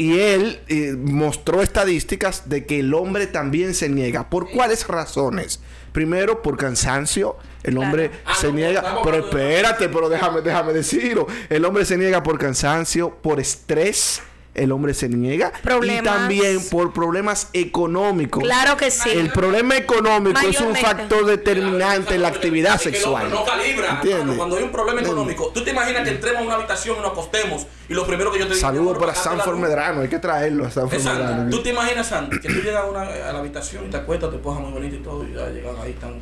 Y 0.00 0.18
él 0.18 0.60
eh, 0.68 0.94
mostró 0.96 1.60
estadísticas 1.60 2.48
de 2.48 2.64
que 2.64 2.80
el 2.80 2.94
hombre 2.94 3.26
también 3.26 3.74
se 3.74 3.90
niega. 3.90 4.30
¿Por 4.30 4.50
cuáles 4.50 4.86
razones? 4.88 5.60
Primero, 5.92 6.40
por 6.40 6.56
cansancio. 6.56 7.36
El 7.62 7.76
hombre 7.76 8.10
Ah, 8.24 8.34
se 8.34 8.46
no, 8.46 8.54
niega. 8.54 9.02
Pero 9.04 9.18
espérate, 9.26 9.90
pero 9.90 10.08
déjame, 10.08 10.40
déjame 10.40 10.72
decirlo. 10.72 11.26
El 11.50 11.66
hombre 11.66 11.84
se 11.84 11.98
niega 11.98 12.22
por 12.22 12.38
cansancio, 12.38 13.14
por 13.20 13.40
estrés, 13.40 14.22
el 14.54 14.72
hombre 14.72 14.94
se 14.94 15.08
niega. 15.08 15.52
Y 15.82 16.02
también 16.02 16.60
por 16.70 16.92
problemas 16.92 17.48
económicos. 17.52 18.42
Claro 18.42 18.76
que 18.76 18.90
sí. 18.90 19.10
El 19.10 19.30
problema 19.30 19.76
económico 19.76 20.40
es 20.40 20.60
un 20.60 20.74
factor 20.74 21.24
determinante 21.26 22.14
en 22.14 22.22
la 22.22 22.28
actividad 22.28 22.74
Es 22.74 22.82
que 22.82 22.88
el 22.88 23.04
hombre 23.04 23.28
sexual. 23.28 23.30
No 23.30 23.44
calibra. 23.44 24.36
Cuando 24.36 24.56
hay 24.56 24.64
un 24.64 24.72
problema 24.72 25.00
económico, 25.00 25.50
tú 25.54 25.62
te 25.62 25.70
imaginas 25.70 26.02
que 26.02 26.10
entremos 26.10 26.42
a 26.42 26.44
una 26.44 26.54
habitación 26.54 26.96
y 26.98 27.00
nos 27.00 27.12
acostemos 27.12 27.66
y 27.88 27.94
lo 27.94 28.06
primero 28.06 28.30
que 28.30 28.38
yo 28.38 28.46
te 28.46 28.54
digo. 28.54 28.60
Saludos 28.60 28.98
para 28.98 29.14
Sanford. 29.14 29.58
Medrano, 29.58 30.00
hay 30.00 30.08
que 30.08 30.18
traerlo 30.18 30.66
a 30.66 30.70
Sanford 30.70 30.94
Exacto. 30.94 31.24
Medrano. 31.24 31.50
Tú 31.50 31.62
te 31.62 31.70
imaginas, 31.70 32.06
Sandy, 32.06 32.40
que 32.40 32.48
tú 32.48 32.60
llegas 32.60 32.84
a, 32.84 32.86
una, 32.86 33.02
a 33.02 33.32
la 33.32 33.38
habitación 33.40 33.86
y 33.86 33.90
te 33.90 33.96
acuestas, 33.96 34.30
te 34.30 34.38
pones 34.38 34.62
muy 34.62 34.72
bonito 34.72 34.96
y 34.96 35.00
todo, 35.00 35.24
y 35.26 35.34
ya 35.34 35.48
llegan 35.48 35.74
ahí, 35.82 35.90
están 35.90 36.14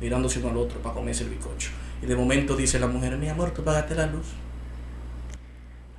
mirándose 0.00 0.40
uno 0.40 0.50
al 0.50 0.56
otro 0.56 0.80
para 0.80 0.94
comerse 0.94 1.24
el 1.24 1.30
bizcocho. 1.30 1.70
Y 2.02 2.06
de 2.06 2.16
momento 2.16 2.56
dice 2.56 2.78
la 2.78 2.86
mujer, 2.86 3.16
mi 3.16 3.28
amor, 3.28 3.52
tú 3.52 3.62
pagaste 3.62 3.94
la 3.94 4.06
luz. 4.06 4.26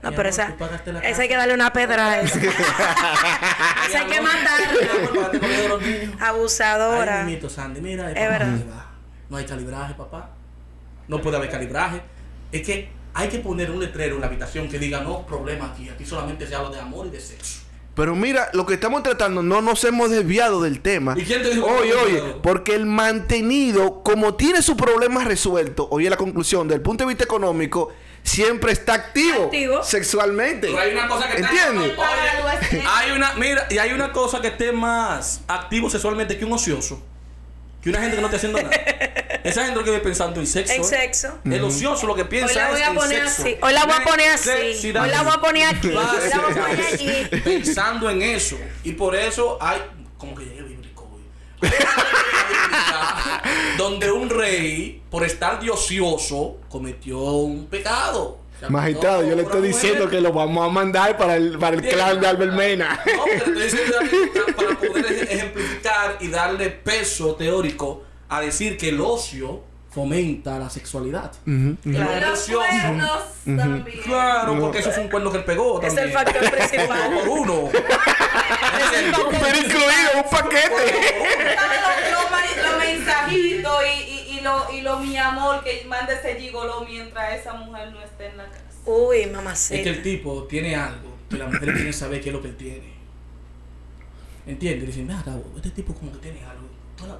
No, 0.05 0.15
pero 0.15 0.29
esa, 0.29 0.55
esa 1.03 1.21
hay 1.23 1.27
que 1.27 1.35
darle 1.35 1.55
una 1.55 1.73
pedra 1.73 2.11
a 2.11 2.21
esa. 2.21 2.39
Esa 2.39 3.99
hay 3.99 4.07
que 4.07 4.21
matarla. 4.21 4.67
Abusadora. 6.19 7.27
Sandy, 7.49 7.81
mira, 7.81 8.11
Es 8.11 8.29
verdad. 8.29 8.85
No 9.29 9.37
hay 9.37 9.45
calibraje, 9.45 9.95
papá. 9.95 10.29
No 11.07 11.21
puede 11.21 11.37
haber 11.37 11.49
calibraje. 11.49 12.01
Es 12.51 12.61
que 12.61 12.89
hay 13.15 13.29
que 13.29 13.39
poner 13.39 13.71
un 13.71 13.79
letrero 13.79 14.15
en 14.15 14.21
la 14.21 14.27
habitación 14.27 14.69
que 14.69 14.77
diga 14.77 15.01
no 15.01 15.25
problema 15.25 15.71
aquí. 15.71 15.89
Aquí 15.89 16.05
solamente 16.05 16.45
se 16.45 16.53
habla 16.53 16.69
de 16.69 16.79
amor 16.79 17.07
y 17.07 17.09
de 17.09 17.19
sexo. 17.19 17.61
Pero 17.95 18.13
mira, 18.13 18.49
lo 18.53 18.65
que 18.65 18.73
estamos 18.73 19.03
tratando, 19.03 19.41
no 19.41 19.61
nos 19.61 19.83
hemos 19.85 20.11
desviado 20.11 20.61
del 20.61 20.81
tema. 20.81 21.15
¿Y 21.17 21.23
quién 21.23 21.41
te 21.41 21.49
dijo 21.51 21.65
Oye, 21.65 21.93
oye, 21.93 22.21
porque 22.43 22.75
el 22.75 22.85
mantenido, 22.85 24.03
como 24.03 24.35
tiene 24.35 24.61
sus 24.61 24.75
problemas 24.75 25.25
resueltos, 25.25 25.87
oye 25.89 26.09
la 26.09 26.17
conclusión, 26.17 26.67
del 26.67 26.81
punto 26.81 27.05
de 27.05 27.07
vista 27.07 27.23
económico, 27.23 27.93
siempre 28.25 28.73
está 28.73 28.93
activo, 28.95 29.45
Activo. 29.45 29.83
sexualmente. 29.83 30.67
Pero 30.67 30.79
hay 30.79 30.91
una 30.91 31.07
cosa 31.07 31.29
que 31.29 31.35
está- 31.37 31.49
¿Entiendes? 31.49 31.97
Oye, 31.97 32.83
hay 32.87 33.11
una, 33.11 33.33
mira, 33.35 33.67
y 33.69 33.77
hay 33.77 33.93
una 33.93 34.11
cosa 34.11 34.41
que 34.41 34.47
esté 34.49 34.71
más 34.73 35.41
activo 35.47 35.89
sexualmente 35.89 36.37
que 36.37 36.43
un 36.43 36.51
ocioso. 36.53 37.01
Que 37.81 37.89
una 37.91 37.99
gente 38.01 38.15
que 38.15 38.21
no 38.21 38.27
está 38.27 38.37
haciendo 38.37 38.59
nada. 38.61 38.71
Esa 39.43 39.63
gente 39.63 39.77
lo 39.77 39.83
que 39.85 39.91
vive 39.91 40.01
pensando 40.01 40.39
en 40.39 40.47
sexo. 40.47 40.73
En 40.73 40.81
¿eh? 40.81 40.83
sexo. 40.83 41.37
El 41.45 41.63
ocioso 41.63 42.07
lo 42.07 42.15
que 42.15 42.25
piensa 42.25 42.49
Hoy 42.49 42.55
la 42.55 42.69
voy 42.71 42.79
es 42.81 42.87
a 42.87 42.89
en 42.89 42.95
poner 42.95 43.29
sexo. 43.29 43.41
así. 43.43 43.57
Hoy 43.61 43.73
la 43.73 43.85
voy 43.85 43.93
a 43.95 44.03
poner 44.03 44.31
así. 44.31 44.49
Hoy 44.49 44.93
la 45.11 45.21
voy 45.21 45.33
a 45.33 45.39
poner 45.39 45.67
aquí. 45.67 45.87
Hoy 45.89 45.93
la 45.93 46.39
voy 46.39 46.51
a 46.51 46.55
poner 46.65 46.85
allí. 46.93 47.27
Pensando 47.43 48.09
en 48.09 48.21
eso. 48.23 48.57
Y 48.83 48.93
por 48.93 49.15
eso 49.15 49.59
hay. 49.61 49.83
Como 50.17 50.33
que 50.33 50.45
llegué 50.45 50.63
bíblico 50.63 51.07
hoy. 51.13 51.21
Donde 53.77 54.11
un 54.11 54.29
rey, 54.29 55.01
por 55.09 55.23
estar 55.23 55.59
de 55.61 55.69
ocioso, 55.69 56.57
cometió 56.69 57.19
un 57.19 57.65
pecado. 57.67 58.39
Magistrado, 58.69 59.21
yo 59.27 59.35
le 59.35 59.41
estoy 59.43 59.67
diciendo 59.67 60.05
mujer. 60.05 60.17
que 60.17 60.21
lo 60.21 60.31
vamos 60.33 60.65
a 60.65 60.69
mandar 60.71 61.17
para 61.17 61.35
el, 61.35 61.59
para 61.59 61.75
el 61.75 61.81
clan 61.83 62.19
de 62.21 62.27
Albert 62.27 62.53
Mena. 62.53 62.99
No, 63.05 63.23
pero 63.25 63.37
estoy 63.61 63.63
diciendo 63.63 63.95
para 64.55 64.69
poder 64.79 65.05
ej- 65.05 65.27
ejemplificar 65.29 66.17
y 66.21 66.29
darle 66.29 66.69
peso 66.69 67.35
teórico 67.35 68.03
a 68.29 68.39
decir 68.41 68.77
que 68.77 68.89
el 68.89 69.01
ocio 69.01 69.61
fomenta 69.91 70.57
la 70.57 70.69
sexualidad. 70.69 71.31
Los 71.45 72.49
también. 73.45 73.85
Claro, 74.03 74.59
porque 74.59 74.79
eso 74.79 74.91
fue 74.91 75.03
un 75.03 75.09
cuerno 75.09 75.31
que 75.31 75.37
él 75.39 75.43
pegó 75.45 75.81
Es 75.81 75.95
el 75.97 76.11
factor 76.11 76.49
principal. 76.49 77.11
por 77.13 77.27
uno. 77.29 77.69
Pero 78.35 79.57
incluido 79.57 80.11
un 80.23 80.29
paquete. 80.29 81.55
¿Sabes 81.55 81.79
Los 82.11 82.63
lo, 82.65 82.71
lo 82.71 82.77
mensajitos 82.79 83.73
y, 83.85 84.01
y, 84.01 84.37
y 84.37 84.41
lo, 84.41 84.71
y 84.71 84.81
lo 84.81 84.99
mi 84.99 85.17
amor 85.17 85.63
que 85.63 85.83
manda 85.87 86.13
ese 86.13 86.35
gigolo 86.39 86.85
mientras 86.87 87.39
esa 87.39 87.53
mujer 87.53 87.91
no 87.91 88.01
esté 88.01 88.27
en 88.27 88.37
la 88.37 88.45
casa. 88.45 88.63
Uy, 88.85 89.17
Es 89.21 89.27
que 89.27 89.33
mamacita. 89.33 89.89
el 89.89 90.01
tipo 90.03 90.43
tiene 90.43 90.75
algo 90.75 91.15
que 91.29 91.37
la 91.37 91.45
mujer 91.45 91.63
tiene 91.73 91.83
que 91.85 91.93
saber 91.93 92.21
qué 92.21 92.29
es 92.29 92.33
lo 92.35 92.41
que 92.41 92.49
él 92.49 92.57
tiene. 92.57 92.93
¿Entiendes? 94.45 94.87
Dicen, 94.87 95.07
mira, 95.07 95.23
Gabo, 95.25 95.43
este 95.55 95.71
tipo 95.71 95.93
como 95.93 96.11
que 96.11 96.19
tiene 96.19 96.43
algo. 96.45 96.67
Toda 96.95 97.13
la- 97.15 97.19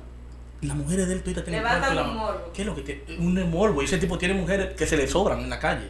las 0.62 0.76
mujeres 0.78 1.08
de 1.08 1.14
él 1.16 1.24
todavía 1.24 1.44
tienen 1.44 1.62
cuerpo, 1.64 1.90
un 1.90 1.96
la- 1.96 2.04
morbo. 2.04 2.52
¿Qué 2.54 2.62
es 2.62 2.66
lo 2.68 2.76
que 2.76 2.82
tiene? 2.84 3.18
Un 3.20 3.50
morbo. 3.52 3.82
Y 3.82 3.86
ese 3.86 3.98
tipo 3.98 4.18
tiene 4.18 4.36
mujeres 4.36 4.74
que 4.76 4.86
se 4.86 4.96
le 4.98 5.08
sobran 5.08 5.40
en 5.40 5.50
la 5.50 5.60
calle. 5.60 5.90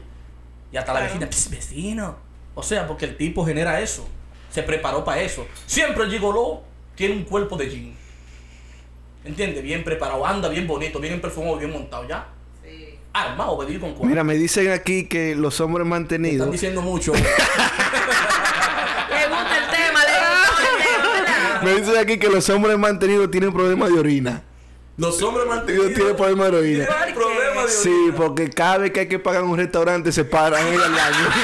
Y 0.71 0.77
hasta 0.77 0.93
la 0.93 0.99
Claro. 1.01 1.13
vecina, 1.13 1.29
"Pss, 1.29 1.49
vecino. 1.49 2.17
O 2.55 2.63
sea, 2.63 2.87
porque 2.87 3.05
el 3.05 3.17
tipo 3.17 3.45
genera 3.45 3.81
eso. 3.81 4.07
Se 4.55 4.63
preparó 4.63 5.03
para 5.03 5.19
eso. 5.19 5.45
Siempre 5.65 6.05
el 6.05 6.09
gigoló 6.11 6.61
tiene 6.95 7.13
un 7.13 7.25
cuerpo 7.25 7.57
de 7.57 7.69
jean. 7.69 7.93
¿Entiendes? 9.25 9.61
Bien 9.61 9.83
preparado, 9.83 10.25
anda 10.25 10.47
bien 10.47 10.65
bonito, 10.65 10.97
bien 10.97 11.19
perfumado, 11.19 11.57
bien 11.57 11.73
montado 11.73 12.07
ya. 12.07 12.27
Sí. 12.63 12.97
Armado, 13.11 13.57
con 13.57 13.65
cuerpo. 13.67 14.05
Mira, 14.05 14.23
me 14.23 14.35
dicen 14.35 14.71
aquí 14.71 15.07
que 15.09 15.35
los 15.35 15.59
hombres 15.59 15.85
Están 15.85 15.89
mantenidos. 15.89 16.49
diciendo 16.49 16.81
mucho. 16.81 17.11
Le 17.15 17.19
gusta 19.27 19.57
el 19.57 19.69
tema, 19.71 19.99
le 20.05 20.13
gusta 20.21 20.63
el 20.71 20.77
tema, 20.85 21.09
¿verdad? 21.19 21.61
Me 21.63 21.73
dicen 21.73 21.97
aquí 21.97 22.17
que 22.17 22.29
los 22.29 22.49
hombres 22.49 22.77
mantenidos 22.77 23.29
tienen 23.29 23.51
problemas 23.51 23.91
de 23.91 23.99
orina. 23.99 24.41
Los 24.95 25.21
hombres 25.21 25.47
mantenidos 25.47 25.93
tienen 25.93 26.15
problemas 26.15 26.49
de 26.51 26.57
orina. 26.59 26.85
De 26.85 27.67
Sí, 27.67 27.89
orina. 27.89 28.15
porque 28.15 28.49
cada 28.51 28.77
vez 28.77 28.91
que 28.91 29.01
hay 29.01 29.07
que 29.09 29.19
pagar 29.19 29.43
en 29.43 29.49
un 29.49 29.57
restaurante 29.57 30.13
se 30.13 30.23
paran 30.23 30.65
en 30.65 30.73
el 30.75 30.79
baño. 30.79 30.93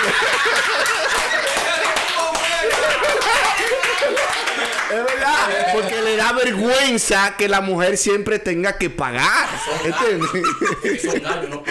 Es 4.91 4.97
verdad, 5.05 5.49
porque 5.73 6.01
le 6.01 6.15
da 6.17 6.31
vergüenza 6.33 7.35
que 7.37 7.47
la 7.47 7.61
mujer 7.61 7.97
siempre 7.97 8.39
tenga 8.39 8.77
que 8.77 8.89
pagar. 8.89 9.47
¿Entiendes? 9.83 11.01
Son 11.01 11.21
gallos, 11.21 11.49
no. 11.49 11.63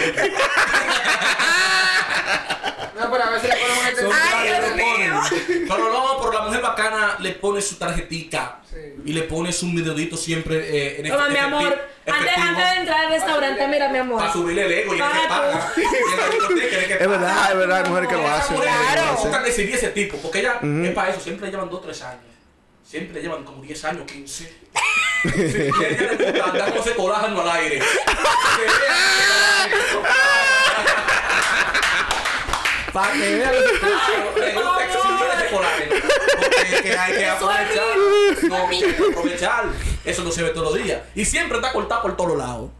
No, 2.99 3.11
pero 3.11 3.23
a 3.23 3.29
veces 3.31 3.49
le 3.49 3.55
ponemos 3.55 3.87
este 3.89 4.01
Son 4.01 4.11
Ay, 4.13 4.49
gallos, 4.49 4.59
Dios 4.59 4.69
no 4.69 4.75
mío. 4.75 5.21
ponen. 5.21 5.67
Pero 5.67 5.91
no, 5.93 6.17
por 6.21 6.33
la 6.35 6.41
mujer 6.41 6.61
bacana 6.61 7.15
le 7.19 7.31
pone 7.31 7.61
su 7.61 7.75
tarjetica. 7.75 8.59
Sí. 8.69 8.77
Y 9.05 9.13
le 9.13 9.23
pone 9.23 9.51
su 9.51 9.65
medidito 9.67 10.15
siempre 10.17 10.57
eh, 10.57 11.01
en 11.01 11.09
Toma, 11.11 11.27
efecti- 11.27 11.31
mi 11.31 11.37
amor. 11.39 11.79
Antes, 12.05 12.37
antes 12.37 12.65
de 12.71 12.75
entrar 12.77 13.05
al 13.05 13.11
restaurante, 13.11 13.67
mira, 13.67 13.89
mi 13.89 13.97
amor. 13.99 14.19
Para 14.19 14.33
subirle 14.33 14.65
el 14.65 14.71
ego 14.71 14.95
y 14.95 14.99
el 14.99 15.03
que 15.03 15.27
Paga 15.27 15.71
el 15.75 16.59
el 16.59 16.91
Es 17.01 17.07
verdad, 17.09 17.51
es 17.51 17.57
verdad, 17.57 17.77
hay 17.83 17.89
mujeres 17.89 18.09
que 18.09 18.15
lo 18.15 18.21
mujeres 18.21 18.45
Claro. 18.93 19.05
no 19.05 19.17
buscan 19.17 19.43
decidir 19.43 19.75
ese 19.75 19.87
tipo, 19.89 20.17
porque 20.17 20.39
ella 20.39 20.59
es 20.61 20.91
para 20.93 21.09
eso, 21.09 21.19
siempre 21.19 21.45
le 21.47 21.51
llevan 21.51 21.69
2 21.69 21.81
3 21.81 22.01
años. 22.03 22.21
Siempre 22.91 23.13
le 23.13 23.21
llevan 23.21 23.45
como 23.45 23.63
10 23.63 23.85
años, 23.85 24.03
15. 24.05 24.43
Sí, 24.43 24.49
y 25.23 25.83
a 25.83 25.87
ella 25.87 26.11
le 26.11 26.25
gusta 26.25 26.43
andar 26.43 26.73
con 26.73 26.81
ese 26.81 26.93
colágeno 26.93 27.39
al 27.39 27.49
aire. 27.51 27.81
Para 32.91 33.13
que 33.13 33.19
vean 33.19 33.53
claro, 33.79 34.35
le 34.35 34.53
gusta 34.53 34.83
exhibir 34.83 35.27
ese 35.37 35.55
colágeno. 35.55 35.95
Porque 36.35 36.81
que 36.81 36.97
hay 36.97 37.13
que 37.13 37.25
aprovechar. 37.29 37.97
No, 38.49 38.67
hay 38.67 38.79
que 38.81 39.05
aprovechar. 39.09 39.65
Eso 40.03 40.23
no 40.25 40.31
se 40.33 40.43
ve 40.43 40.49
todos 40.49 40.73
los 40.73 40.83
días. 40.83 41.01
Y 41.15 41.23
siempre 41.23 41.59
está 41.59 41.71
cortada 41.71 42.01
por 42.01 42.17
todos 42.17 42.37
lados. 42.37 42.71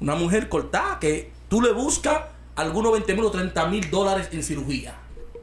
Una 0.00 0.16
mujer 0.16 0.48
cortada 0.48 0.98
que 0.98 1.30
tú 1.48 1.62
le 1.62 1.70
buscas 1.70 2.22
algunos 2.56 2.90
20 2.90 3.14
mil 3.14 3.26
o 3.26 3.30
30 3.30 3.66
mil 3.66 3.88
dólares 3.92 4.28
en 4.32 4.42
cirugía. 4.42 4.99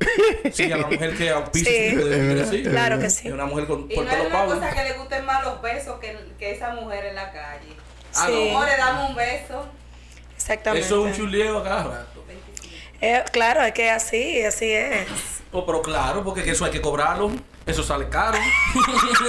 Sí, 0.51 0.71
a 0.71 0.77
la 0.77 0.87
mujer 0.87 1.15
que 1.17 1.29
auspicia 1.29 1.71
Sí. 1.71 1.89
tipo 1.95 2.05
de 2.05 2.17
mujer 2.17 2.43
así. 2.43 2.63
Claro 2.63 2.99
que 2.99 3.09
sí. 3.09 3.27
Es 3.27 3.33
una 3.33 3.45
mujer 3.45 3.67
con 3.67 3.85
Y 3.89 3.95
no 3.95 4.01
es 4.03 4.17
los 4.17 4.27
una 4.27 4.45
cosa 4.45 4.69
que 4.73 4.83
le 4.83 4.93
gusten 4.97 5.25
más 5.25 5.43
los 5.43 5.61
besos 5.61 5.99
que, 5.99 6.17
que 6.39 6.51
esa 6.51 6.73
mujer 6.73 7.05
en 7.05 7.15
la 7.15 7.31
calle. 7.31 7.67
Sí. 8.11 8.49
no. 8.51 8.57
Amor, 8.57 8.67
le 8.69 8.77
damos 8.77 9.09
un 9.09 9.15
beso. 9.15 9.67
Exactamente. 10.35 10.85
Eso 10.85 11.07
es 11.07 11.11
un 11.17 11.25
chuleo 11.25 11.59
a 11.59 11.63
cada 11.63 11.83
rato. 11.83 12.23
Eh, 12.99 13.23
claro, 13.31 13.61
es 13.61 13.73
que 13.73 13.89
así, 13.91 14.41
así 14.43 14.71
es. 14.71 15.07
Oh, 15.51 15.65
pero 15.65 15.81
claro, 15.83 16.23
porque 16.23 16.49
eso 16.49 16.65
hay 16.65 16.71
que 16.71 16.81
cobrarlo. 16.81 17.31
Eso 17.67 17.83
sale 17.83 18.07
caro. 18.09 18.37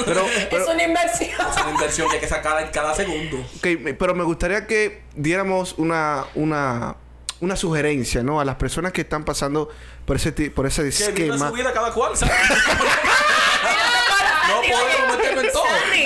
Pero, 0.06 0.24
pero, 0.50 0.62
es 0.62 0.68
una 0.70 0.84
inversión. 0.84 1.30
es 1.54 1.60
una 1.62 1.70
inversión 1.72 2.08
que 2.08 2.14
hay 2.14 2.20
que 2.20 2.28
sacar 2.28 2.62
en 2.62 2.70
cada 2.70 2.94
segundo. 2.94 3.36
ok, 3.58 3.66
me- 3.80 3.94
pero 3.94 4.14
me 4.14 4.24
gustaría 4.24 4.66
que 4.66 5.02
diéramos 5.14 5.74
una, 5.76 6.24
una, 6.34 6.96
una 7.40 7.56
sugerencia, 7.56 8.22
¿no? 8.22 8.40
A 8.40 8.44
las 8.44 8.54
personas 8.56 8.92
que 8.92 9.02
están 9.02 9.24
pasando 9.24 9.68
por 10.08 10.16
ese, 10.16 10.32
por 10.50 10.66
ese 10.66 10.82
Que 10.84 10.88
esquema. 10.88 11.48
su 11.48 11.54
vida 11.54 11.70
cada 11.70 11.92
cual, 11.92 12.16
¿sabes? 12.16 12.34
no 14.48 14.62
podemos 14.62 15.18
meternos 15.18 15.44
en 15.44 15.52
todo. 15.52 15.64
Sandy, 15.64 16.04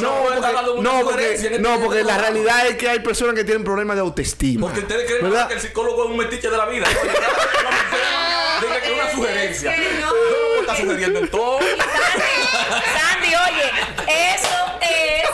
No, 0.00 0.22
porque, 0.22 0.38
una 0.70 0.92
no, 0.92 1.02
porque, 1.04 1.34
en 1.34 1.60
no, 1.60 1.72
este 1.74 1.84
porque 1.84 2.04
la 2.04 2.18
realidad 2.18 2.68
es 2.68 2.76
que 2.76 2.88
hay 2.88 3.00
personas 3.00 3.34
que 3.34 3.42
tienen 3.42 3.64
problemas 3.64 3.96
de 3.96 4.02
autoestima. 4.02 4.68
Porque 4.68 4.78
ustedes 4.78 5.10
creen 5.10 5.24
¿verdad? 5.24 5.48
que 5.48 5.54
el 5.54 5.60
psicólogo 5.60 6.04
es 6.04 6.10
un 6.10 6.16
metiche 6.18 6.48
de 6.48 6.56
la 6.56 6.66
vida. 6.66 6.86
Cada 6.86 8.74
vez 8.74 8.80
que 8.80 8.88
que 8.88 8.94
es 8.94 9.00
una 9.02 9.10
sugerencia. 9.10 9.74
Que 9.74 9.98
no. 10.00 10.12
Estar 10.60 10.76
sugiriendo 10.76 11.18
en 11.18 11.28
todo. 11.28 11.58
Sandy, 11.58 13.34
oye, 13.34 13.72
eso 14.06 14.78
es. 14.80 15.28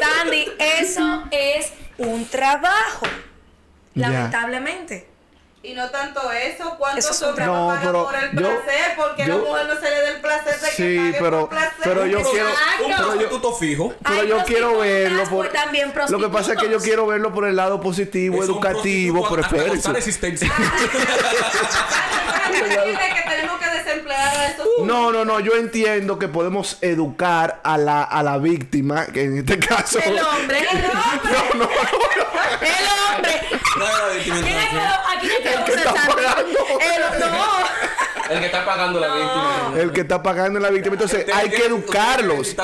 Sandy, 0.00 0.50
eso 0.58 1.22
es 1.30 1.72
un 1.98 2.28
trabajo. 2.28 3.06
Lamentablemente. 3.94 5.11
Y 5.64 5.74
no 5.74 5.88
tanto 5.90 6.20
eso, 6.32 6.74
cuánto 6.76 6.98
Eso 6.98 7.30
No, 7.38 7.68
paga 7.68 7.80
pero 7.84 8.04
por 8.04 8.14
el 8.16 8.32
yo- 8.32 8.62
placer, 8.62 8.94
porque 8.96 9.26
yo- 9.26 9.34
a 9.34 9.38
la 9.38 9.44
mujer 9.44 9.66
no 9.68 9.74
se 9.80 9.90
le 9.90 10.00
da 10.02 10.08
el 10.08 10.20
placer 10.20 10.58
de 10.60 10.68
que 10.70 10.74
Sí, 10.74 10.96
pague 10.98 11.16
pero- 11.20 11.40
por 11.40 11.48
placer. 11.50 11.72
pero 11.84 12.06
yo 12.06 12.22
quiero- 12.30 12.48
Un 12.84 12.96
prostituto 12.96 13.54
fijo. 13.54 13.94
Pero 14.02 14.24
yo 14.24 14.44
quiero 14.44 14.78
verlo 14.78 15.22
por... 15.24 15.48
también 15.50 15.92
Lo 16.08 16.18
que 16.18 16.28
pasa 16.30 16.54
es 16.54 16.58
que 16.58 16.68
yo 16.68 16.80
quiero 16.80 17.06
verlo 17.06 17.32
por 17.32 17.44
el 17.46 17.54
lado 17.54 17.80
positivo, 17.80 18.42
Es 18.42 18.48
educativo, 18.48 19.24
pero 19.30 19.42
espérense. 19.42 19.92
que 22.50 22.62
No, 24.84 25.12
no, 25.12 25.24
no. 25.24 25.40
Yo 25.40 25.54
entiendo 25.54 26.18
que 26.18 26.28
podemos 26.28 26.78
educar 26.80 27.60
a 27.62 27.78
la, 27.78 28.02
a 28.02 28.22
la 28.22 28.38
víctima, 28.38 29.06
que 29.06 29.24
en 29.24 29.38
este 29.38 29.58
caso... 29.58 29.98
El 30.04 30.18
hombre. 30.18 30.58
El 30.58 30.84
hombre. 30.84 30.92
No, 31.54 31.64
no, 31.64 31.70
El 32.60 33.14
hombre. 33.16 33.40
No, 33.78 33.86
no, 33.86 34.14
víctima, 34.14 34.36
¿Quién 34.42 34.46
es 34.46 34.54
que 34.54 34.60
entonces. 34.60 34.74
lo- 34.74 35.08
aquí 35.08 35.28
tenemos 35.42 35.64
que 35.64 35.74
está 35.74 35.94
pagando. 35.94 36.58
El- 36.80 37.20
no. 37.20 37.72
El 38.30 38.40
que 38.40 38.46
está 38.46 38.64
pagando 38.64 39.00
la 39.00 39.08
víctima. 39.14 39.72
El 39.76 39.92
que 39.92 40.00
está 40.00 40.22
pagando 40.22 40.60
la 40.60 40.70
víctima. 40.70 40.94
Entonces, 40.94 41.26
hay 41.34 41.50
que 41.50 41.66
educarlos. 41.66 42.56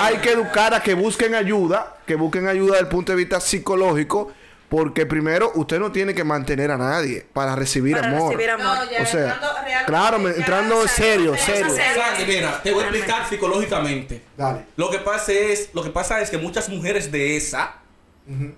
Hay 0.00 0.16
que 0.18 0.32
educar 0.32 0.74
a 0.74 0.82
que 0.82 0.94
busquen 0.94 1.34
ayuda, 1.34 1.96
que 2.06 2.14
busquen 2.14 2.46
ayuda 2.48 2.72
desde 2.72 2.82
el 2.82 2.88
punto 2.88 3.12
de 3.12 3.16
vista 3.16 3.40
psicológico, 3.40 4.32
porque 4.68 5.06
primero 5.06 5.50
usted 5.54 5.78
no 5.80 5.90
tiene 5.90 6.14
que 6.14 6.24
mantener 6.24 6.70
a 6.70 6.76
nadie 6.76 7.26
para 7.32 7.56
recibir 7.56 7.96
Para 7.96 8.08
amor. 8.08 8.28
recibir 8.32 8.50
amor. 8.50 8.76
No, 8.84 8.90
ya 8.90 9.02
O 9.02 9.06
sea, 9.06 9.20
entrando 9.32 9.48
claro, 9.86 10.18
me- 10.18 10.30
entrando 10.30 10.74
sabes, 10.76 10.90
serio, 10.92 11.36
serio. 11.38 11.74
Sandy, 11.74 12.24
mira, 12.26 12.60
te 12.62 12.70
voy 12.72 12.84
a 12.84 12.88
explicar 12.88 13.26
psicológicamente. 13.28 14.22
Dale. 14.36 14.66
Lo 14.76 14.90
que 14.90 14.98
pasa 14.98 15.32
es, 15.32 15.70
lo 15.72 15.82
que 15.82 15.90
pasa 15.90 16.20
es 16.20 16.28
que 16.30 16.36
muchas 16.38 16.68
mujeres 16.68 17.10
de 17.10 17.36
esa 17.38 17.76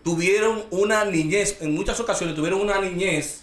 tuvieron 0.02 0.64
una 0.70 1.04
niñez, 1.04 1.59
en 1.61 1.74
muchas 1.74 1.98
ocasiones 2.00 2.35
tuvieron 2.35 2.61
una 2.61 2.80
niñez 2.80 3.42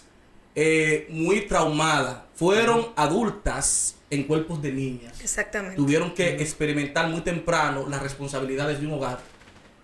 eh, 0.54 1.06
muy 1.10 1.42
traumada. 1.42 2.26
Fueron 2.34 2.88
adultas 2.96 3.96
en 4.10 4.24
cuerpos 4.24 4.62
de 4.62 4.72
niñas. 4.72 5.20
Exactamente. 5.20 5.76
Tuvieron 5.76 6.14
que 6.14 6.36
experimentar 6.42 7.08
muy 7.08 7.20
temprano 7.20 7.86
las 7.88 8.02
responsabilidades 8.02 8.80
de 8.80 8.86
un 8.86 8.94
hogar. 8.94 9.18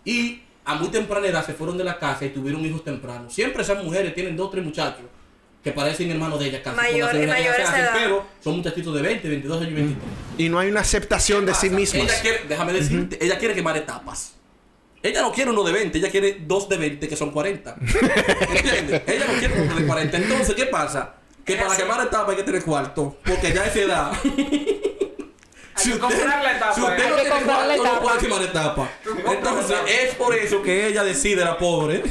Y 0.04 0.42
a 0.64 0.74
muy 0.76 0.88
temprana 0.88 1.26
edad 1.26 1.44
se 1.44 1.52
fueron 1.54 1.76
de 1.78 1.85
la 1.85 1.98
casa 1.98 2.24
y 2.24 2.30
tuvieron 2.30 2.64
hijos 2.64 2.85
tempranos. 2.85 3.33
Siempre 3.35 3.62
esas 3.62 3.83
mujeres 3.83 4.14
tienen 4.14 4.37
dos 4.37 4.48
o 4.48 4.50
tres 4.50 4.64
muchachos 4.64 5.04
que 5.62 5.72
parecen 5.72 6.11
hermanos 6.11 6.38
de 6.40 6.46
ellas 6.48 6.61
casi. 6.62 6.76
Mayor- 6.76 7.14
ellas 7.16 7.28
mayores 7.38 7.68
edad. 7.68 7.92
Pero 7.94 8.24
son 8.42 8.57
muchachitos 8.57 8.94
de 8.94 9.02
20, 9.02 9.28
22 9.28 9.59
años 9.62 9.70
y 9.70 9.74
23. 9.74 10.04
Y 10.38 10.48
no 10.50 10.59
hay 10.59 10.68
una 10.70 10.80
aceptación 10.80 11.46
de 11.46 11.54
sí 11.54 11.68
pasa? 11.68 11.76
mismos. 11.80 12.04
Ella 12.04 12.20
quiere, 12.20 12.40
déjame 12.48 12.72
decirte, 12.74 13.24
ella 13.24 13.38
quiere 13.38 13.54
quemar 13.54 13.76
etapas. 13.76 14.34
Ella 15.05 15.21
no 15.21 15.31
quiere 15.33 15.51
uno 15.51 15.62
de 15.62 15.73
20, 15.73 15.99
ella 15.99 16.11
quiere 16.11 16.38
dos 16.40 16.67
de 16.67 16.79
20 16.79 17.07
que 17.07 17.14
son 17.14 17.31
40. 17.31 17.77
¿Entiendes? 18.55 19.03
Ella 19.07 19.27
no 19.31 19.38
quiere 19.38 19.61
uno 19.61 19.75
de 19.77 19.87
40. 19.87 20.17
Entonces, 20.17 20.55
¿qué 20.55 20.64
pasa? 20.64 21.17
Que 21.45 21.57
para 21.57 21.77
quemar 21.77 22.07
etapas 22.07 22.31
hay 22.31 22.37
que 22.37 22.43
tener 22.43 22.62
cuarto. 22.62 23.19
Porque 23.23 23.53
ya 23.53 23.62
a 23.62 23.67
esa 23.67 23.79
edad. 23.81 24.12
Comprar 26.01 26.43
la 26.43 26.57
etapa, 26.57 26.75
Si 26.75 26.81
usted 26.81 27.09
no 27.11 27.17
tiene 27.17 27.31
cuarto, 27.31 27.67
no 27.67 27.75
etapa. 27.75 28.01
puede 28.01 28.19
quemar 28.19 28.43
etapa. 28.43 28.90
Entonces, 29.31 29.77
es 29.87 30.14
por 30.14 30.35
eso 30.35 30.62
que 30.62 30.87
ella 30.87 31.05
decide, 31.05 31.45
la 31.45 31.59
pobre, 31.59 32.03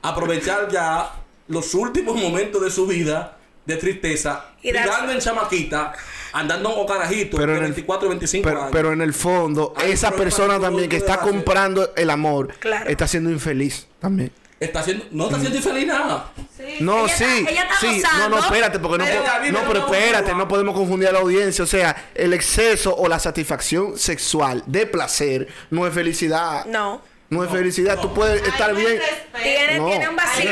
aprovechar 0.00 0.70
ya 0.70 1.12
los 1.48 1.74
últimos 1.74 2.16
momentos 2.16 2.62
de 2.62 2.70
su 2.70 2.86
vida 2.86 3.36
de 3.66 3.76
tristeza, 3.76 4.52
tirando 4.62 5.12
en 5.12 5.18
chamaquita, 5.18 5.92
andando 6.32 6.74
con 6.74 6.86
carajitos 6.86 7.38
Pero 7.38 7.52
en 7.52 7.58
el- 7.58 7.64
24 7.64 8.08
25 8.08 8.48
Pero, 8.48 8.60
años. 8.60 8.70
pero 8.72 8.92
en 8.92 9.00
el 9.00 9.14
fondo, 9.14 9.72
Hay 9.76 9.92
esa 9.92 10.10
persona 10.12 10.58
también 10.60 10.88
que 10.88 10.96
está 10.96 11.18
comprando 11.20 11.92
el 11.96 12.10
amor 12.10 12.48
Claro. 12.58 12.88
está 12.90 13.06
siendo 13.08 13.30
infeliz 13.30 13.86
también. 14.00 14.32
está 14.60 14.80
haciendo, 14.80 15.04
no 15.12 15.24
está 15.26 15.36
haciendo 15.36 15.56
infeliz 15.58 15.86
nada. 15.86 16.32
Sí. 16.56 16.64
No, 16.80 17.04
Ella 17.04 17.14
sí, 17.16 17.24
está- 17.24 17.50
ella 17.50 17.62
está 17.62 17.76
sí, 17.80 17.86
no, 17.86 17.94
gozando, 17.94 18.28
no, 18.30 18.38
espérate, 18.44 18.78
porque 18.80 18.98
no, 18.98 19.04
pero 19.04 19.20
no, 19.22 19.60
no, 19.60 19.68
pero 19.68 19.80
no, 19.80 19.86
espérate, 19.94 20.32
no. 20.32 20.38
no 20.38 20.48
podemos 20.48 20.74
confundir 20.74 21.08
a 21.08 21.12
la 21.12 21.20
audiencia, 21.20 21.62
o 21.62 21.66
sea, 21.66 22.10
el 22.14 22.32
exceso 22.32 22.94
o 22.96 23.06
la 23.08 23.20
satisfacción 23.20 23.96
sexual 23.96 24.64
de 24.66 24.86
placer 24.86 25.46
no 25.70 25.86
es 25.86 25.94
felicidad, 25.94 26.64
No. 26.66 27.00
No 27.30 27.44
es 27.44 27.50
felicidad, 27.50 28.00
tú 28.00 28.14
puedes 28.14 28.42
estar 28.46 28.74
bien. 28.74 28.98
Tiene, 29.42 29.78
No. 29.78 29.86
tiene 29.88 30.08
un 30.08 30.16
vacío. 30.16 30.50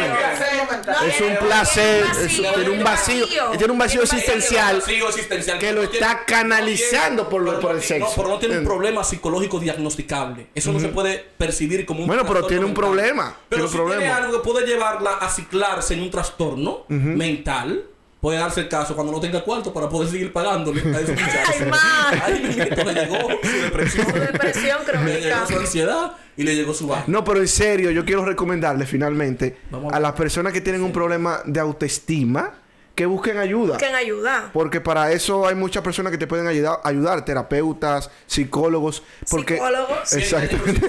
Es 1.07 1.21
un 1.21 1.37
placer, 1.47 2.05
es- 2.23 2.37
tiene 2.37 2.71
un 2.71 2.85
vacío, 2.85 3.27
tiene 3.27 3.41
un 3.41 3.49
vacío 3.49 3.57
Tiene 3.59 3.73
un 3.73 3.79
vacío. 3.79 4.03
existencial 4.03 4.77
Vacío 4.81 5.09
existencial. 5.09 5.59
que 5.59 5.73
lo 5.73 5.83
No 5.85 5.91
está 5.91 6.25
canalizando 6.27 7.25
no 7.25 7.29
por 7.31 7.43
lo- 7.43 7.61
por 7.61 7.71
no 7.73 7.77
el 7.79 7.83
sexo. 7.83 8.07
No, 8.09 8.13
pero 8.17 8.29
no 8.29 8.39
tiene 8.39 8.59
un 8.59 8.65
Mm. 8.65 8.67
problema 8.67 9.05
psicológico 9.05 9.59
diagnosticable. 9.59 10.49
Eso 10.55 10.73
no 10.73 10.79
se 10.81 10.89
puede 10.89 11.25
percibir 11.39 11.87
como 11.87 12.01
un 12.01 12.07
Bueno, 12.07 12.25
pero 12.27 12.47
tiene 12.47 12.65
un 12.65 12.71
mental. 12.73 12.85
problema, 12.85 13.37
Pero 13.49 13.49
tiene 13.49 13.63
un 13.65 13.71
si 13.71 13.77
problema. 13.77 14.01
tiene 14.03 14.15
algo 14.15 14.33
que 14.43 14.49
puede 14.51 14.67
llevarla 14.67 15.11
a 15.19 15.29
ciclarse 15.31 15.95
en 15.95 16.03
un 16.03 16.11
trastorno 16.11 16.85
mental, 16.89 17.85
puede 18.27 18.41
darse 18.41 18.63
el 18.63 18.69
caso 18.69 18.97
cuando 18.97 19.13
no 19.13 19.21
tenga 19.21 19.41
cuarto 19.45 19.73
para 19.73 19.89
poder 19.89 20.11
seguir 20.11 20.33
pagándole 20.33 20.81
a 20.81 20.99
ese 21.01 21.13
muchacho. 21.13 21.53
Ay, 21.61 21.71
ma. 21.71 22.11
Ay, 22.25 22.43
mi 22.43 22.55
nieto, 22.57 22.83
le 22.83 22.93
llegó 22.93 23.19
su 23.41 23.63
depresión. 23.63 24.07
Su 24.09 24.19
depresión 24.19 24.79
Le 25.05 25.21
llegó 25.21 25.37
crónica. 25.37 25.47
su 25.47 25.59
ansiedad 25.61 26.13
y 26.37 26.43
le 26.43 26.57
llegó 26.57 26.75
su 26.75 26.89
baja. 26.89 27.05
No, 27.07 27.23
pero 27.23 27.39
en 27.39 27.47
serio, 27.47 27.93
yo 27.93 28.05
quiero 28.05 28.25
recomendarle 28.25 28.85
finalmente 28.85 29.59
Vamos 29.71 29.95
a 29.95 30.01
las 30.01 30.15
personas 30.15 30.53
que 30.53 30.61
tienen 30.61 30.83
un 30.83 30.91
problema 30.91 31.39
de 31.45 31.61
autoestima 31.61 32.55
que 32.97 33.07
busquen 33.07 33.39
ayuda. 33.39 33.75
Busquen 33.75 33.95
ayuda. 33.95 34.51
Porque 34.53 34.81
para 34.81 35.13
eso 35.13 35.47
hay 35.47 35.55
muchas 35.55 35.85
personas 35.85 36.11
que 36.11 36.19
te 36.19 36.27
pueden 36.27 36.49
ayudar, 36.49 36.81
ayudar 36.83 37.25
terapeutas, 37.25 38.11
psicólogos. 38.27 39.05
Porque... 39.31 39.55
Psicólogos. 39.55 40.13
Exactamente. 40.15 40.89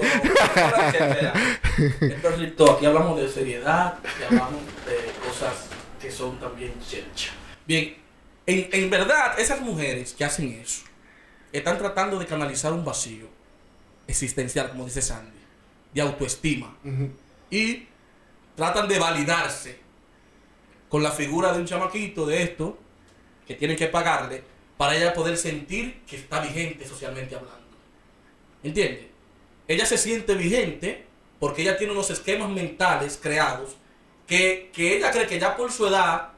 Entonces, 2.00 2.52
aquí 2.74 2.84
hablamos 2.84 3.20
de 3.20 3.28
seriedad 3.28 3.94
y 4.20 4.24
hablamos 4.24 4.60
de 4.86 5.12
cosas 5.24 5.67
que 6.08 6.14
son 6.14 6.40
también 6.40 6.72
chelcha. 6.80 7.32
Bien, 7.66 7.94
en, 8.46 8.68
en 8.72 8.88
verdad, 8.88 9.38
esas 9.38 9.60
mujeres 9.60 10.14
que 10.14 10.24
hacen 10.24 10.50
eso 10.52 10.84
están 11.52 11.76
tratando 11.76 12.18
de 12.18 12.24
canalizar 12.24 12.72
un 12.72 12.82
vacío 12.82 13.26
existencial, 14.06 14.70
como 14.70 14.86
dice 14.86 15.02
Sandy, 15.02 15.38
de 15.92 16.00
autoestima. 16.00 16.74
Y 17.50 17.86
tratan 18.56 18.88
de 18.88 18.98
validarse 18.98 19.78
con 20.88 21.02
la 21.02 21.10
figura 21.10 21.52
de 21.52 21.60
un 21.60 21.66
chamaquito 21.66 22.24
de 22.24 22.42
esto 22.42 22.78
que 23.46 23.54
tienen 23.54 23.76
que 23.76 23.88
pagarle 23.88 24.42
para 24.78 24.96
ella 24.96 25.12
poder 25.12 25.36
sentir 25.36 26.00
que 26.06 26.16
está 26.16 26.40
vigente 26.40 26.88
socialmente 26.88 27.34
hablando. 27.34 27.76
¿Entiendes? 28.62 29.04
Ella 29.66 29.84
se 29.84 29.98
siente 29.98 30.34
vigente 30.34 31.04
porque 31.38 31.60
ella 31.60 31.76
tiene 31.76 31.92
unos 31.92 32.08
esquemas 32.08 32.48
mentales 32.48 33.18
creados 33.22 33.76
que, 34.28 34.70
que 34.72 34.96
ella 34.96 35.10
cree 35.10 35.26
que 35.26 35.40
ya 35.40 35.56
por 35.56 35.72
su 35.72 35.86
edad 35.88 36.28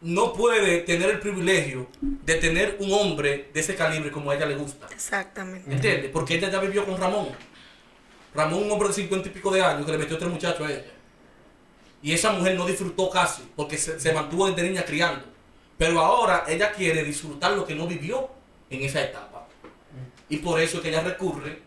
no 0.00 0.32
puede 0.32 0.78
tener 0.78 1.10
el 1.10 1.20
privilegio 1.20 1.86
de 2.00 2.34
tener 2.36 2.76
un 2.80 2.92
hombre 2.92 3.50
de 3.54 3.60
ese 3.60 3.76
calibre 3.76 4.10
como 4.10 4.32
a 4.32 4.34
ella 4.34 4.46
le 4.46 4.56
gusta. 4.56 4.88
Exactamente. 4.90 5.72
¿Entiendes? 5.72 6.10
Porque 6.10 6.34
ella 6.34 6.50
ya 6.50 6.58
vivió 6.58 6.84
con 6.84 6.98
Ramón. 6.98 7.28
Ramón, 8.34 8.64
un 8.64 8.70
hombre 8.72 8.88
de 8.88 8.94
cincuenta 8.94 9.28
y 9.28 9.30
pico 9.30 9.52
de 9.52 9.62
años 9.62 9.86
que 9.86 9.92
le 9.92 9.98
metió 9.98 10.18
tres 10.18 10.30
muchachos 10.30 10.66
a 10.66 10.72
ella. 10.72 10.90
Y 12.02 12.12
esa 12.12 12.32
mujer 12.32 12.56
no 12.56 12.66
disfrutó 12.66 13.08
casi 13.10 13.42
porque 13.54 13.78
se, 13.78 14.00
se 14.00 14.12
mantuvo 14.12 14.50
desde 14.50 14.68
niña 14.68 14.84
criando. 14.84 15.24
Pero 15.78 16.00
ahora 16.00 16.44
ella 16.48 16.72
quiere 16.72 17.04
disfrutar 17.04 17.52
lo 17.52 17.64
que 17.64 17.74
no 17.74 17.86
vivió 17.86 18.28
en 18.70 18.82
esa 18.82 19.02
etapa. 19.02 19.46
Y 20.28 20.38
por 20.38 20.58
eso 20.58 20.78
es 20.78 20.82
que 20.82 20.88
ella 20.88 21.02
recurre, 21.02 21.60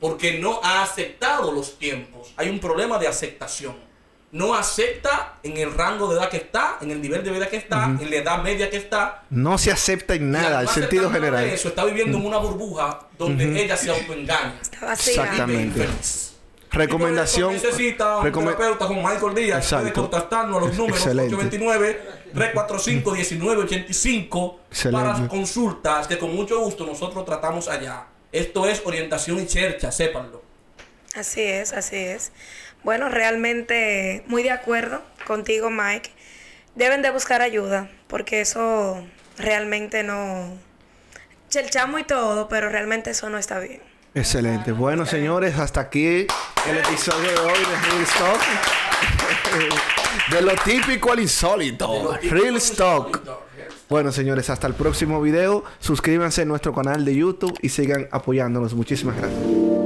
porque 0.00 0.38
no 0.40 0.60
ha 0.62 0.82
aceptado 0.82 1.52
los 1.52 1.78
tiempos. 1.78 2.34
Hay 2.36 2.50
un 2.50 2.58
problema 2.58 2.98
de 2.98 3.06
aceptación. 3.06 3.87
No 4.30 4.54
acepta 4.54 5.36
en 5.42 5.56
el 5.56 5.72
rango 5.72 6.06
de 6.12 6.18
edad 6.18 6.28
que 6.28 6.36
está, 6.36 6.76
en 6.82 6.90
el 6.90 7.00
nivel 7.00 7.24
de 7.24 7.30
vida 7.30 7.48
que 7.48 7.56
está, 7.56 7.84
en 7.86 8.10
la 8.10 8.16
edad 8.16 8.42
media 8.42 8.68
que 8.68 8.76
está, 8.76 9.22
No 9.30 9.56
se 9.56 9.72
acepta 9.72 10.14
en 10.14 10.30
nada, 10.30 10.60
el 10.60 10.68
sentido 10.68 11.10
general. 11.10 11.44
Eso, 11.44 11.68
está 11.68 11.84
viviendo 11.86 12.18
en 12.18 12.26
una 12.26 12.36
burbuja 12.36 13.00
donde 13.16 13.62
ella 13.62 13.74
se 13.76 13.90
autoengaña. 13.90 14.54
Está 14.60 14.84
vacía. 14.86 15.22
Exactamente. 15.22 15.88
Recomendación. 16.70 17.54
Necesita 17.54 18.18
un 18.18 18.26
recome- 18.26 18.54
terapeuta 18.54 18.86
como 18.86 19.02
Michael 19.08 19.34
Díaz. 19.34 19.64
Exacto. 19.64 19.84
Puede 19.84 19.94
contactarnos 20.10 20.62
a 20.62 20.66
los 20.66 20.76
números 20.76 20.98
Excelente. 20.98 21.34
829-345-1985 22.34 24.58
Excelente. 24.70 25.06
para 25.12 25.28
consultas 25.28 26.06
que 26.06 26.18
con 26.18 26.34
mucho 26.34 26.60
gusto 26.60 26.84
nosotros 26.86 27.24
tratamos 27.24 27.68
allá. 27.68 28.06
Esto 28.30 28.66
es 28.68 28.82
orientación 28.84 29.38
y 29.40 29.46
chercha, 29.46 29.90
sépanlo. 29.90 30.42
Así 31.14 31.42
es, 31.42 31.72
así 31.72 31.96
es. 31.96 32.32
Bueno, 32.84 33.08
realmente 33.08 34.22
muy 34.26 34.42
de 34.42 34.50
acuerdo 34.50 35.02
contigo, 35.26 35.70
Mike. 35.70 36.10
Deben 36.74 37.02
de 37.02 37.10
buscar 37.10 37.42
ayuda, 37.42 37.90
porque 38.06 38.40
eso 38.40 39.04
realmente 39.36 40.02
no... 40.02 40.56
Chelchamos 41.48 42.00
y 42.00 42.04
todo, 42.04 42.48
pero 42.48 42.68
realmente 42.68 43.10
eso 43.10 43.30
no 43.30 43.38
está 43.38 43.58
bien. 43.58 43.80
Excelente. 44.14 44.72
Bueno, 44.72 45.06
señores, 45.06 45.58
hasta 45.58 45.80
aquí 45.80 46.26
el 46.68 46.78
episodio 46.78 47.30
de 47.30 47.38
hoy 47.38 47.58
de 47.58 47.90
Real 47.90 48.02
Stock. 48.02 48.40
de 50.30 50.42
lo 50.42 50.54
típico 50.56 51.12
al 51.12 51.20
insólito. 51.20 52.18
Real 52.22 52.56
Stock. 52.56 53.20
Bueno, 53.88 54.12
señores, 54.12 54.50
hasta 54.50 54.66
el 54.66 54.74
próximo 54.74 55.20
video. 55.22 55.64
Suscríbanse 55.78 56.42
a 56.42 56.44
nuestro 56.44 56.74
canal 56.74 57.04
de 57.04 57.14
YouTube 57.14 57.58
y 57.62 57.70
sigan 57.70 58.08
apoyándonos. 58.10 58.74
Muchísimas 58.74 59.16
gracias. 59.16 59.77